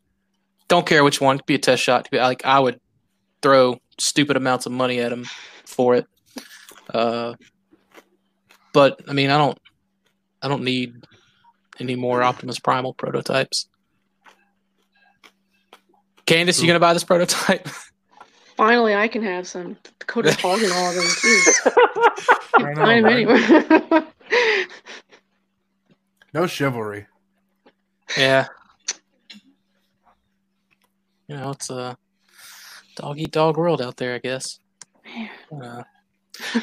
don't 0.67 0.85
care 0.85 1.03
which 1.03 1.21
one. 1.21 1.37
Could 1.37 1.45
be 1.45 1.55
a 1.55 1.59
test 1.59 1.83
shot. 1.83 2.03
Could 2.05 2.11
be, 2.11 2.17
like 2.17 2.45
I 2.45 2.59
would 2.59 2.79
throw 3.41 3.77
stupid 3.99 4.37
amounts 4.37 4.65
of 4.65 4.71
money 4.71 4.99
at 4.99 5.11
him 5.11 5.25
for 5.65 5.95
it. 5.95 6.05
Uh, 6.93 7.33
but 8.73 8.99
I 9.07 9.13
mean, 9.13 9.29
I 9.29 9.37
don't, 9.37 9.57
I 10.41 10.47
don't 10.47 10.63
need 10.63 10.95
any 11.79 11.95
more 11.95 12.21
Optimus 12.23 12.59
Primal 12.59 12.93
prototypes. 12.93 13.67
Candace, 16.25 16.61
you 16.61 16.67
gonna 16.67 16.79
buy 16.79 16.93
this 16.93 17.03
prototype? 17.03 17.67
Finally, 18.57 18.93
I 18.95 19.07
can 19.07 19.23
have 19.23 19.47
some 19.47 19.75
Dakota 19.99 20.33
Hogan 20.41 20.71
all 20.71 20.89
of 20.89 20.95
them 20.95 21.05
too. 21.19 21.41
I 22.55 22.73
know, 22.73 22.75
Find 22.75 22.77
'em 22.77 23.03
right? 23.05 23.13
anywhere. 23.13 24.07
No 26.33 26.47
chivalry. 26.47 27.07
yeah. 28.17 28.45
You 31.27 31.37
know, 31.37 31.51
it's 31.51 31.69
a 31.69 31.97
dog 32.95 33.19
eat 33.19 33.31
dog 33.31 33.57
world 33.57 33.81
out 33.81 33.97
there, 33.97 34.15
I 34.15 34.19
guess. 34.19 34.59
Uh, 35.61 35.83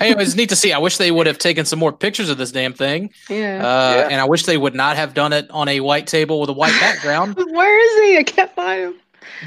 anyways, 0.00 0.34
neat 0.36 0.48
to 0.48 0.56
see. 0.56 0.72
I 0.72 0.78
wish 0.78 0.96
they 0.96 1.10
would 1.10 1.26
have 1.26 1.38
taken 1.38 1.64
some 1.64 1.78
more 1.78 1.92
pictures 1.92 2.30
of 2.30 2.38
this 2.38 2.52
damn 2.52 2.72
thing. 2.72 3.10
yeah. 3.28 3.58
Uh, 3.66 3.94
Yeah. 3.96 4.08
And 4.10 4.20
I 4.20 4.24
wish 4.24 4.44
they 4.44 4.56
would 4.56 4.74
not 4.74 4.96
have 4.96 5.14
done 5.14 5.32
it 5.32 5.50
on 5.50 5.68
a 5.68 5.80
white 5.80 6.06
table 6.06 6.40
with 6.40 6.50
a 6.50 6.54
white 6.54 6.78
background. 6.80 7.34
Where 7.50 7.78
is 7.78 8.10
he? 8.10 8.18
I 8.18 8.22
can't 8.22 8.50
find 8.54 8.80
him. 8.84 8.94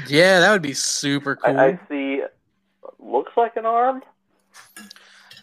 yeah, 0.08 0.40
that 0.40 0.52
would 0.52 0.62
be 0.62 0.74
super 0.74 1.36
cool. 1.36 1.58
I, 1.58 1.64
I, 1.64 1.66
I 1.68 1.80
see. 1.88 2.22
Looks 2.98 3.32
like 3.36 3.56
an 3.56 3.66
arm. 3.66 4.02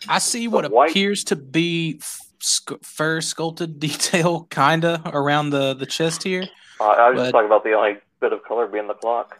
I 0.08 0.20
see 0.20 0.48
what 0.48 0.70
white- 0.72 0.92
appears 0.92 1.24
to 1.26 1.36
be 1.36 1.98
f- 2.00 2.22
sc- 2.40 2.84
fur 2.84 3.20
sculpted 3.22 3.80
detail, 3.82 4.48
kinda 4.50 5.02
around 5.06 5.50
the 5.50 5.74
the 5.74 5.86
chest 5.86 6.24
here. 6.24 6.44
Uh, 6.80 6.86
I 6.86 7.10
was 7.10 7.18
But- 7.18 7.24
just 7.24 7.32
talking 7.34 7.48
about 7.48 7.64
the 7.66 7.74
only 7.74 7.98
bit 8.22 8.32
of 8.34 8.44
color 8.44 8.66
being 8.68 8.88
the 8.88 8.94
clock. 8.94 9.38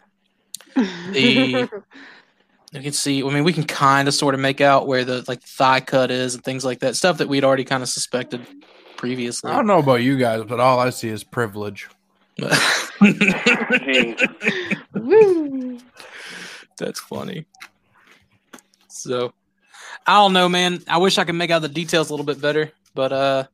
The- 0.74 1.68
You 2.72 2.82
can 2.82 2.92
see. 2.92 3.20
I 3.22 3.28
mean, 3.30 3.42
we 3.42 3.52
can 3.52 3.64
kind 3.64 4.06
of 4.06 4.14
sort 4.14 4.32
of 4.34 4.40
make 4.40 4.60
out 4.60 4.86
where 4.86 5.04
the 5.04 5.24
like 5.26 5.42
thigh 5.42 5.80
cut 5.80 6.12
is 6.12 6.36
and 6.36 6.44
things 6.44 6.64
like 6.64 6.78
that. 6.80 6.94
Stuff 6.94 7.18
that 7.18 7.28
we'd 7.28 7.42
already 7.42 7.64
kind 7.64 7.82
of 7.82 7.88
suspected 7.88 8.46
previously. 8.96 9.50
I 9.50 9.56
don't 9.56 9.66
know 9.66 9.80
about 9.80 10.02
you 10.02 10.16
guys, 10.16 10.44
but 10.46 10.60
all 10.60 10.78
I 10.78 10.90
see 10.90 11.08
is 11.08 11.24
privilege. 11.24 11.88
That's 16.78 17.00
funny. 17.00 17.46
So, 18.88 19.32
I 20.06 20.14
don't 20.14 20.32
know, 20.32 20.48
man. 20.48 20.82
I 20.88 20.98
wish 20.98 21.18
I 21.18 21.24
could 21.24 21.34
make 21.34 21.50
out 21.50 21.62
the 21.62 21.68
details 21.68 22.10
a 22.10 22.12
little 22.12 22.26
bit 22.26 22.40
better, 22.40 22.72
but 22.94 23.12
uh, 23.12 23.44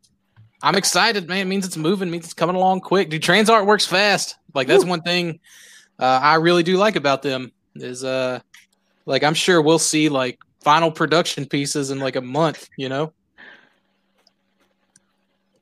I'm 0.63 0.77
excited, 0.77 1.29
man. 1.29 1.39
It 1.39 1.45
means 1.47 1.67
it's 1.67 1.77
moving. 1.77 2.11
Means 2.11 2.25
it's 2.25 2.35
coming 2.35 2.57
along 2.57 2.81
quick. 2.81 3.11
Dude, 3.11 3.23
Trans 3.23 3.51
Art 3.51 3.67
works 3.67 3.87
fast. 3.87 4.37
Like 4.55 4.67
that's 4.69 4.85
one 4.85 5.03
thing 5.03 5.41
uh, 5.99 6.21
I 6.23 6.35
really 6.37 6.63
do 6.63 6.77
like 6.77 6.97
about 6.97 7.23
them 7.23 7.53
is 7.75 8.05
uh, 8.05 8.41
like 9.05 9.23
I'm 9.23 9.35
sure 9.35 9.61
we'll 9.63 9.79
see 9.79 10.09
like 10.09 10.39
final 10.61 10.91
production 10.91 11.47
pieces 11.47 11.91
in 11.91 11.99
like 11.99 12.17
a 12.17 12.21
month. 12.21 12.69
You 12.77 12.89
know. 12.89 13.13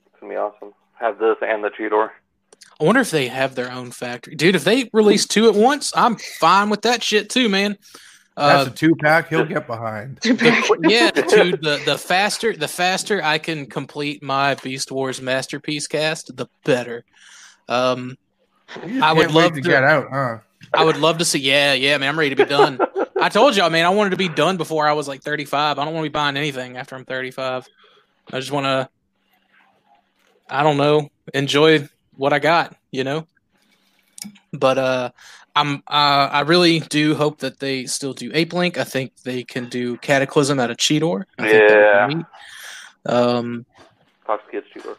It's 0.06 0.20
gonna 0.20 0.32
be 0.32 0.36
awesome. 0.36 0.72
Have 0.94 1.18
this 1.18 1.36
and 1.42 1.62
the 1.62 1.70
Cheetor. 1.70 2.10
I 2.80 2.84
wonder 2.84 3.00
if 3.00 3.10
they 3.10 3.28
have 3.28 3.54
their 3.54 3.70
own 3.70 3.92
factory, 3.92 4.34
dude. 4.34 4.56
If 4.56 4.64
they 4.64 4.90
release 4.92 5.26
two 5.26 5.48
at 5.48 5.54
once, 5.54 5.92
I'm 5.94 6.16
fine 6.16 6.70
with 6.70 6.82
that 6.82 7.02
shit 7.02 7.30
too, 7.30 7.48
man. 7.48 7.78
Uh, 8.36 8.64
That's 8.64 8.70
a 8.70 8.72
two 8.72 8.96
pack 8.96 9.28
he'll 9.28 9.44
get 9.44 9.68
behind. 9.68 10.16
the, 10.16 10.78
yeah, 10.88 11.10
dude. 11.12 11.62
The 11.62 11.80
the 11.84 11.96
faster 11.96 12.56
the 12.56 12.66
faster 12.66 13.22
I 13.22 13.38
can 13.38 13.66
complete 13.66 14.24
my 14.24 14.56
Beast 14.56 14.90
Wars 14.90 15.22
masterpiece 15.22 15.86
cast, 15.86 16.36
the 16.36 16.46
better. 16.64 17.04
Um, 17.68 18.10
You 18.10 18.16
I 19.02 19.12
would 19.12 19.30
love 19.32 19.54
to 19.54 19.60
to- 19.62 19.68
get 19.68 19.84
out, 19.84 20.08
huh? 20.10 20.38
I 20.72 20.84
would 20.84 20.96
love 20.96 21.18
to 21.18 21.24
see. 21.24 21.38
Yeah, 21.38 21.74
yeah, 21.74 21.98
man. 21.98 22.08
I'm 22.08 22.18
ready 22.18 22.34
to 22.34 22.44
be 22.44 22.48
done. 22.48 22.80
I 23.20 23.28
told 23.28 23.54
y'all, 23.56 23.70
man. 23.70 23.86
I 23.86 23.90
wanted 23.90 24.10
to 24.10 24.16
be 24.16 24.28
done 24.28 24.56
before 24.56 24.86
I 24.88 24.92
was 24.92 25.06
like 25.06 25.22
35. 25.22 25.78
I 25.78 25.84
don't 25.84 25.94
want 25.94 26.04
to 26.04 26.10
be 26.10 26.12
buying 26.12 26.36
anything 26.36 26.76
after 26.76 26.96
I'm 26.96 27.04
35. 27.04 27.68
I 28.32 28.40
just 28.40 28.50
want 28.50 28.64
to. 28.64 28.88
I 30.48 30.62
don't 30.62 30.76
know. 30.76 31.08
Enjoy 31.32 31.88
what 32.16 32.32
I 32.32 32.38
got, 32.38 32.74
you 32.90 33.04
know. 33.04 33.26
But 34.52 34.78
uh, 34.78 35.10
I'm. 35.54 35.76
Uh, 35.86 36.28
I 36.32 36.40
really 36.40 36.80
do 36.80 37.14
hope 37.14 37.38
that 37.40 37.60
they 37.60 37.86
still 37.86 38.12
do 38.14 38.30
Apelinq. 38.32 38.76
I 38.76 38.84
think 38.84 39.12
they 39.22 39.44
can 39.44 39.68
do 39.68 39.96
Cataclysm 39.98 40.58
out 40.58 40.70
of 40.70 40.76
Cheetor. 40.76 41.24
I 41.38 41.48
think 41.48 41.68
that 41.68 42.08
would 42.08 42.12
Yeah. 42.12 42.16
neat. 42.18 42.26
Um, 43.06 43.66
Fox 44.26 44.42
Kids 44.50 44.66
Cheetor. 44.74 44.96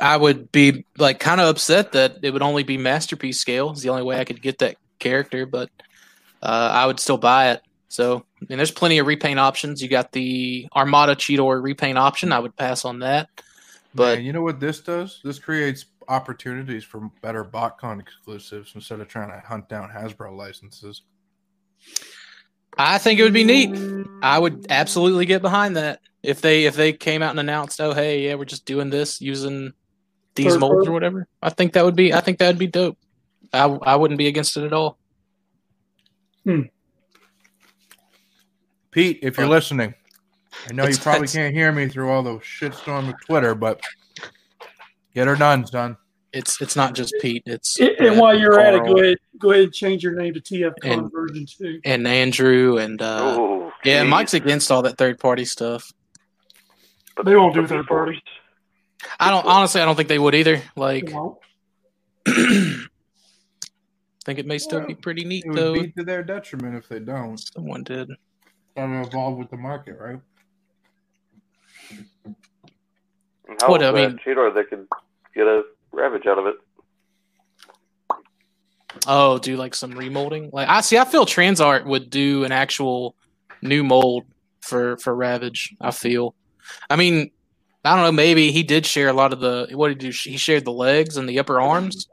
I 0.00 0.16
would 0.16 0.52
be 0.52 0.84
like 0.96 1.20
kind 1.20 1.40
of 1.40 1.48
upset 1.48 1.92
that 1.92 2.18
it 2.22 2.32
would 2.32 2.42
only 2.42 2.62
be 2.62 2.76
masterpiece 2.76 3.40
scale. 3.40 3.72
Is 3.72 3.82
the 3.82 3.88
only 3.88 4.02
way 4.02 4.18
I 4.18 4.24
could 4.24 4.42
get 4.42 4.58
that 4.58 4.76
character, 4.98 5.46
but 5.46 5.70
uh, 6.42 6.70
I 6.72 6.86
would 6.86 7.00
still 7.00 7.18
buy 7.18 7.50
it. 7.50 7.62
So, 7.88 8.24
I 8.40 8.46
mean, 8.48 8.58
there's 8.58 8.70
plenty 8.70 8.98
of 8.98 9.06
repaint 9.06 9.40
options. 9.40 9.82
You 9.82 9.88
got 9.88 10.12
the 10.12 10.68
Armada 10.76 11.16
Cheetor 11.16 11.62
repaint 11.62 11.98
option. 11.98 12.32
I 12.32 12.38
would 12.38 12.54
pass 12.56 12.84
on 12.84 12.98
that. 13.00 13.28
But 13.94 14.18
Man, 14.18 14.26
you 14.26 14.32
know 14.32 14.42
what 14.42 14.60
this 14.60 14.80
does? 14.80 15.20
This 15.24 15.38
creates 15.38 15.86
opportunities 16.06 16.84
for 16.84 17.10
better 17.22 17.44
BotCon 17.44 18.00
exclusives 18.00 18.72
instead 18.74 19.00
of 19.00 19.08
trying 19.08 19.30
to 19.30 19.46
hunt 19.46 19.68
down 19.68 19.90
Hasbro 19.90 20.36
licenses. 20.36 21.02
I 22.76 22.98
think 22.98 23.18
it 23.18 23.24
would 23.24 23.32
be 23.32 23.44
neat. 23.44 23.76
I 24.22 24.38
would 24.38 24.66
absolutely 24.70 25.26
get 25.26 25.42
behind 25.42 25.76
that 25.76 26.00
if 26.22 26.40
they 26.40 26.64
if 26.66 26.76
they 26.76 26.92
came 26.92 27.22
out 27.22 27.30
and 27.30 27.40
announced, 27.40 27.80
"Oh, 27.80 27.92
hey, 27.92 28.26
yeah, 28.26 28.34
we're 28.34 28.44
just 28.44 28.66
doing 28.66 28.90
this 28.90 29.20
using 29.20 29.72
these 30.38 30.52
Third 30.52 30.60
molds 30.60 30.88
or 30.88 30.92
whatever." 30.92 31.26
I 31.42 31.50
think 31.50 31.74
that 31.74 31.84
would 31.84 31.96
be. 31.96 32.12
I 32.14 32.20
think 32.20 32.38
that 32.38 32.46
would 32.48 32.58
be 32.58 32.66
dope. 32.66 32.96
I 33.52 33.64
I 33.64 33.96
wouldn't 33.96 34.18
be 34.18 34.26
against 34.28 34.56
it 34.56 34.64
at 34.64 34.72
all. 34.72 34.98
Hmm. 36.44 36.62
Pete, 38.90 39.18
if 39.22 39.36
you're 39.36 39.46
But- 39.46 39.50
listening, 39.52 39.94
I 40.68 40.72
know 40.72 40.86
you 40.86 40.96
probably 40.96 41.28
can't 41.28 41.54
hear 41.54 41.70
me 41.72 41.88
through 41.88 42.10
all 42.10 42.22
the 42.22 42.38
shitstorm 42.38 43.08
of 43.10 43.14
Twitter, 43.26 43.54
but 43.54 43.80
get 45.14 45.26
her 45.26 45.36
done, 45.36 45.66
son. 45.66 45.96
It's 46.32 46.60
it's 46.60 46.76
not 46.76 46.94
just 46.94 47.14
Pete. 47.20 47.42
It's 47.46 47.78
And, 47.80 47.90
and 48.00 48.18
while 48.20 48.38
you're 48.38 48.60
at 48.60 48.74
it, 48.74 48.84
go 48.84 48.98
ahead, 48.98 49.16
go 49.38 49.50
ahead 49.50 49.64
and 49.64 49.72
change 49.72 50.02
your 50.02 50.12
name 50.14 50.34
to 50.34 50.40
TFCon 50.40 50.74
And- 50.84 51.12
version 51.12 51.46
two. 51.46 51.80
and 51.84 52.06
Andrew 52.06 52.76
and 52.78 53.00
uh, 53.00 53.34
oh, 53.38 53.72
yeah, 53.84 54.02
geez. 54.02 54.10
Mike's 54.10 54.34
against 54.34 54.70
all 54.70 54.82
that 54.82 54.98
third 54.98 55.18
party 55.18 55.44
stuff. 55.46 55.90
But- 57.16 57.24
They 57.26 57.34
won't 57.36 57.54
do 57.54 57.66
third 57.66 57.82
before- 57.82 58.04
party. 58.06 58.22
I 59.20 59.30
don't 59.30 59.46
honestly. 59.46 59.80
I 59.80 59.84
don't 59.84 59.96
think 59.96 60.08
they 60.08 60.18
would 60.18 60.34
either. 60.34 60.62
Like, 60.76 61.06
They 62.26 62.32
think 64.24 64.38
it 64.38 64.46
may 64.46 64.58
still 64.58 64.86
be 64.86 64.94
pretty 64.94 65.24
neat 65.24 65.44
It 65.44 65.48
would 65.50 65.56
though. 65.58 65.74
be 65.74 65.90
to 65.92 66.04
their 66.04 66.22
detriment 66.22 66.76
if 66.76 66.88
they 66.88 66.98
don't. 67.00 67.38
Someone 67.38 67.82
did. 67.84 68.10
Gotta 68.76 69.00
evolve 69.02 69.38
with 69.38 69.50
the 69.50 69.56
market, 69.56 69.98
right? 69.98 70.20
How 73.60 73.70
What, 73.70 73.82
I 73.82 73.90
mean- 73.92 74.18
Cheetor 74.24 74.54
they 74.54 74.64
could 74.64 74.86
get 75.34 75.46
a 75.46 75.62
Ravage 75.90 76.26
out 76.26 76.38
of 76.38 76.46
it? 76.46 76.56
Oh, 79.06 79.38
do 79.38 79.56
like 79.56 79.74
some 79.74 79.92
remolding. 79.94 80.52
Like 80.52 80.68
I 80.68 80.80
see. 80.82 80.98
I 80.98 81.04
feel 81.04 81.24
Transart 81.24 81.86
would 81.86 82.10
do 82.10 82.44
an 82.44 82.52
actual 82.52 83.14
new 83.62 83.82
mold 83.84 84.24
for 84.60 84.96
for 84.98 85.14
Ravage. 85.14 85.74
I 85.80 85.90
feel. 85.92 86.34
I 86.90 86.96
mean, 86.96 87.30
I 87.84 87.94
don't 87.94 88.04
know. 88.04 88.12
Maybe 88.12 88.50
he 88.52 88.62
did 88.62 88.84
share 88.86 89.08
a 89.08 89.12
lot 89.12 89.32
of 89.32 89.40
the. 89.40 89.68
What 89.72 89.88
did 89.88 90.02
he 90.02 90.08
do? 90.10 90.16
He 90.30 90.36
shared 90.36 90.64
the 90.64 90.72
legs 90.72 91.16
and 91.16 91.28
the 91.28 91.38
upper 91.38 91.60
arms 91.60 92.08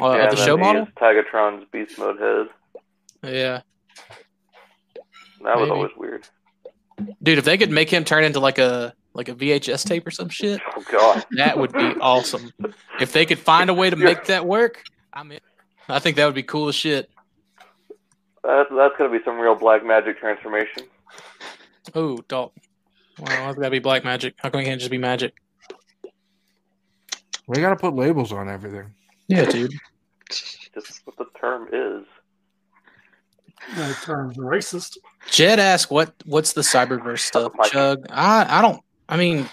uh, 0.00 0.10
yeah, 0.12 0.24
of 0.24 0.30
the 0.30 0.36
show 0.36 0.56
model. 0.56 0.86
Tigatron's 0.96 1.66
Beast 1.72 1.98
Mode 1.98 2.18
head. 2.20 2.46
Yeah, 3.22 3.60
That 5.44 5.58
was 5.58 5.68
always 5.68 5.90
weird. 5.96 6.26
dude. 7.22 7.38
If 7.38 7.44
they 7.44 7.58
could 7.58 7.70
make 7.70 7.90
him 7.90 8.04
turn 8.04 8.24
into 8.24 8.40
like 8.40 8.58
a 8.58 8.94
like 9.12 9.28
a 9.28 9.34
VHS 9.34 9.84
tape 9.86 10.06
or 10.06 10.10
some 10.10 10.28
shit, 10.30 10.60
Oh 10.76 10.82
god. 10.90 11.26
that 11.32 11.58
would 11.58 11.72
be 11.72 11.78
awesome. 12.00 12.50
If 13.00 13.12
they 13.12 13.26
could 13.26 13.38
find 13.38 13.68
a 13.68 13.74
way 13.74 13.90
to 13.90 13.96
make 13.96 14.24
that 14.26 14.46
work, 14.46 14.82
I'm 15.12 15.32
in. 15.32 15.40
I 15.88 15.98
think 15.98 16.16
that 16.16 16.24
would 16.26 16.34
be 16.34 16.44
cool 16.44 16.68
as 16.68 16.74
shit. 16.76 17.10
That's 18.42 18.70
that's 18.74 18.94
gonna 18.96 19.10
be 19.10 19.22
some 19.24 19.38
real 19.38 19.54
black 19.56 19.84
magic 19.84 20.18
transformation. 20.18 20.84
Oh, 21.94 22.18
dog. 22.28 22.52
Well, 23.18 23.28
that's 23.46 23.56
gotta 23.56 23.70
be 23.70 23.78
black 23.78 24.04
magic. 24.04 24.34
How 24.38 24.50
come 24.50 24.60
it 24.60 24.64
can't 24.64 24.80
just 24.80 24.90
be 24.90 24.98
magic? 24.98 25.34
We 27.46 27.60
gotta 27.60 27.76
put 27.76 27.94
labels 27.94 28.32
on 28.32 28.48
everything. 28.48 28.94
Yeah, 29.28 29.44
dude. 29.44 29.72
Just 30.30 31.02
what 31.04 31.16
the 31.16 31.26
term 31.38 31.68
is. 31.72 32.06
That 33.76 33.96
term's 34.02 34.36
racist. 34.38 34.98
Jed 35.30 35.58
asked, 35.58 35.90
"What 35.90 36.14
what's 36.24 36.52
the 36.52 36.62
Cyberverse 36.62 37.20
stuff?" 37.20 37.52
Mike. 37.56 37.70
Chug, 37.72 38.06
I 38.10 38.58
I 38.58 38.62
don't. 38.62 38.80
I 39.08 39.16
mean, 39.16 39.48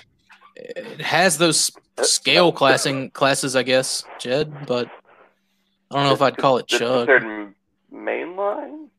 it 0.56 1.02
has 1.02 1.38
those 1.38 1.72
scale 2.02 2.52
classing 2.52 3.10
classes, 3.12 3.56
I 3.56 3.64
guess, 3.64 4.04
Jed, 4.20 4.68
but 4.68 4.88
I 5.92 5.96
don't 5.96 6.06
know 6.06 6.14
if 6.14 6.22
I'd 6.22 6.38
call 6.38 6.58
it 6.58 6.66
It's 6.70 6.78
Chug. 6.80 7.08
considered 7.08 7.24
m- 7.24 7.56
mainline. 7.92 8.90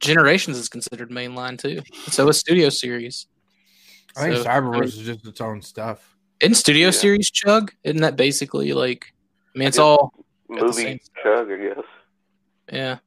Generations 0.00 0.56
is 0.56 0.68
considered 0.70 1.10
mainline 1.10 1.58
too. 1.58 1.82
So 2.10 2.26
is 2.28 2.38
Studio 2.38 2.70
Series. 2.70 3.26
I 4.16 4.22
think 4.22 4.36
So, 4.36 4.44
Cyberverse 4.44 4.74
I 4.76 4.80
mean, 4.80 4.82
is 4.84 4.96
just 4.98 5.26
its 5.26 5.40
own 5.40 5.62
stuff. 5.62 6.16
in 6.40 6.54
Studio 6.54 6.86
Yeah. 6.86 6.90
Series 6.92 7.30
Chug, 7.30 7.72
isn't 7.84 8.00
that 8.02 8.16
basically 8.16 8.72
like? 8.72 9.12
I 9.54 9.58
mean, 9.58 9.68
it's 9.68 9.76
guess- 9.76 9.82
all 9.82 10.12
Movie 10.48 11.00
chug, 11.22 11.50
I 11.50 11.56
guess. 11.56 11.84
Yeah. 12.72 12.98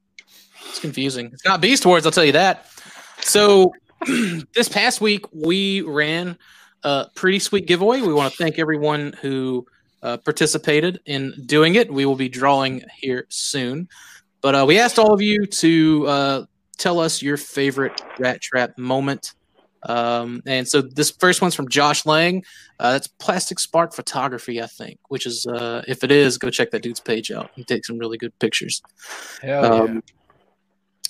It's 0.69 0.79
confusing. 0.79 1.29
It's 1.33 1.43
not 1.45 1.59
Beast 1.61 1.85
Wars, 1.85 2.05
I'll 2.05 2.11
tell 2.11 2.23
you 2.25 2.31
that. 2.33 2.67
So 3.21 3.73
this 4.53 4.69
past 4.69 5.01
week 5.01 5.25
we 5.33 5.81
ran 5.81 6.37
a 6.83 7.07
pretty 7.15 7.39
sweet 7.39 7.65
giveaway. 7.67 8.01
We 8.01 8.13
want 8.13 8.31
to 8.33 8.37
thank 8.37 8.59
everyone 8.59 9.13
who 9.21 9.65
uh, 10.01 10.17
participated 10.17 10.99
in 11.05 11.33
doing 11.45 11.75
it. 11.75 11.91
We 11.91 12.05
will 12.05 12.15
be 12.15 12.27
drawing 12.29 12.81
here 12.97 13.25
soon. 13.29 13.87
But 14.41 14.55
uh, 14.55 14.65
we 14.67 14.79
asked 14.79 14.99
all 14.99 15.13
of 15.13 15.21
you 15.21 15.45
to 15.45 16.07
uh, 16.07 16.45
tell 16.77 16.99
us 16.99 17.21
your 17.21 17.37
favorite 17.37 18.01
Rattrap 18.17 18.77
moment. 18.77 19.33
Um, 19.87 20.41
and 20.45 20.67
so 20.67 20.81
this 20.81 21.11
first 21.11 21.41
one's 21.41 21.55
from 21.55 21.67
Josh 21.69 22.05
Lang. 22.05 22.43
Uh, 22.79 22.93
that's 22.93 23.07
Plastic 23.07 23.59
Spark 23.59 23.93
Photography, 23.93 24.61
I 24.61 24.67
think. 24.67 24.99
Which 25.09 25.25
is, 25.25 25.45
uh, 25.45 25.83
if 25.87 26.03
it 26.03 26.11
is, 26.11 26.37
go 26.37 26.49
check 26.49 26.71
that 26.71 26.81
dude's 26.83 26.99
page 26.99 27.31
out. 27.31 27.51
He 27.55 27.63
takes 27.63 27.87
some 27.87 27.97
really 27.97 28.17
good 28.17 28.37
pictures. 28.39 28.81
Hell 29.41 29.73
Um, 29.83 30.03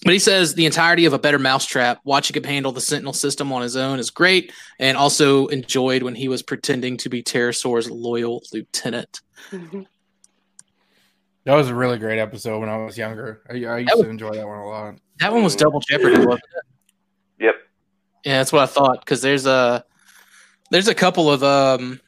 But 0.05 0.11
he 0.11 0.19
says 0.19 0.53
the 0.53 0.65
entirety 0.65 1.05
of 1.05 1.13
a 1.13 1.19
better 1.19 1.39
mousetrap, 1.39 1.99
watching 2.03 2.35
him 2.35 2.43
handle 2.43 2.73
the 2.73 2.81
Sentinel 2.81 3.13
system 3.13 3.53
on 3.53 3.61
his 3.61 3.77
own 3.77 3.99
is 3.99 4.09
great, 4.09 4.51
and 4.77 4.97
also 4.97 5.47
enjoyed 5.47 6.03
when 6.03 6.13
he 6.15 6.27
was 6.27 6.41
pretending 6.43 6.97
to 6.97 7.09
be 7.09 7.23
Terrorsaur's 7.23 7.89
loyal 7.89 8.43
lieutenant. 8.51 9.21
Mhm. 9.51 9.85
That 11.45 11.55
was 11.55 11.69
a 11.69 11.75
really 11.75 11.97
great 11.99 12.19
episode 12.19 12.59
when 12.59 12.69
I 12.69 12.77
was 12.77 12.97
younger. 12.97 13.43
I, 13.49 13.53
I 13.65 13.77
used 13.79 13.93
was- 13.95 14.03
to 14.03 14.09
enjoy 14.09 14.31
that 14.33 14.45
one 14.47 14.57
a 14.59 14.65
lot. 14.67 14.95
That 15.19 15.31
one 15.31 15.43
was 15.43 15.55
double 15.55 15.79
jeopardy, 15.79 16.17
wasn't 16.25 16.43
it? 16.57 17.43
Yep. 17.45 17.55
Yeah, 18.23 18.37
that's 18.39 18.53
what 18.53 18.63
I 18.63 18.67
thought. 18.67 18.99
Because 18.99 19.21
there's 19.21 19.45
a 19.45 19.83
there's 20.71 20.87
a 20.87 20.95
couple 20.95 21.31
of 21.31 21.43
um 21.43 21.99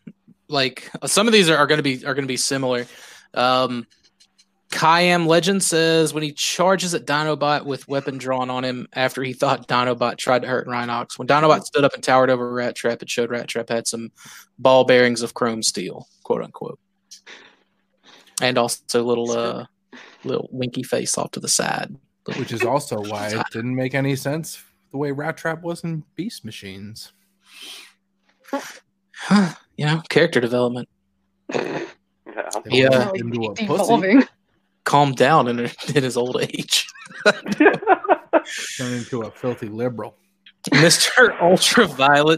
like 0.48 0.90
some 1.06 1.28
of 1.28 1.34
these 1.34 1.50
are, 1.50 1.58
are 1.58 1.68
going 1.68 1.78
to 1.78 1.84
be 1.84 2.06
are 2.06 2.14
going 2.14 2.24
to 2.24 2.28
be 2.28 2.38
similar. 2.38 2.86
Um, 3.34 3.88
Kayam 4.72 5.28
Legend 5.28 5.64
says 5.64 6.14
when 6.14 6.24
he 6.24 6.32
charges 6.32 6.94
at 6.94 7.06
Dinobot 7.06 7.66
with 7.66 7.88
weapon 7.88 8.18
drawn 8.18 8.50
on 8.50 8.66
him 8.66 8.88
after 8.94 9.24
he 9.24 9.34
thought 9.34 9.68
Dinobot 9.68 10.18
tried 10.18 10.42
to 10.42 10.48
hurt 10.48 10.68
Rhinox. 10.68 11.18
When 11.18 11.28
Dinobot 11.28 11.64
stood 11.64 11.84
up 11.84 11.94
and 11.94 12.04
towered 12.04 12.30
over 12.30 12.52
Rattrap, 12.52 13.02
it 13.02 13.10
showed 13.10 13.30
Rattrap 13.30 13.70
had 13.70 13.88
some 13.88 14.12
ball 14.58 14.84
bearings 14.84 15.22
of 15.22 15.34
chrome 15.34 15.64
steel, 15.64 16.08
quote 16.24 16.44
unquote, 16.44 16.80
and 18.42 18.58
also 18.58 19.02
a 19.02 19.04
little 19.04 19.32
uh 19.32 19.66
little 20.24 20.50
winky 20.52 20.84
face 20.84 21.18
off 21.18 21.32
to 21.32 21.40
the 21.40 21.48
side. 21.48 21.96
Which 22.38 22.52
is 22.52 22.64
also 22.64 23.00
why 23.00 23.30
it 23.30 23.46
didn't 23.52 23.76
make 23.76 23.94
any 23.94 24.16
sense 24.16 24.64
the 24.96 25.00
way 25.00 25.10
Rattrap 25.12 25.62
was 25.62 25.84
in 25.84 26.06
Beast 26.16 26.46
Machines. 26.46 27.12
you 29.76 29.86
know, 29.86 30.02
character 30.08 30.40
development. 30.40 30.88
Yeah. 31.54 31.86
They 32.64 32.80
Yeah. 32.80 32.88
Uh, 32.88 33.12
turned 33.12 33.32
Really 33.32 33.48
into 33.48 33.64
a 33.64 33.68
pussy. 33.68 33.84
Devolving. 33.84 34.24
calmed 34.86 35.18
down 35.18 35.50
in, 35.50 35.60
in 35.94 36.04
his 36.04 36.16
old 36.16 36.42
age. 36.42 36.88
Turned 37.26 38.94
into 38.94 39.24
a 39.24 39.32
filthy 39.32 39.68
liberal. 39.68 40.16
Mr. 40.70 41.38
Ultraviolet 41.42 42.34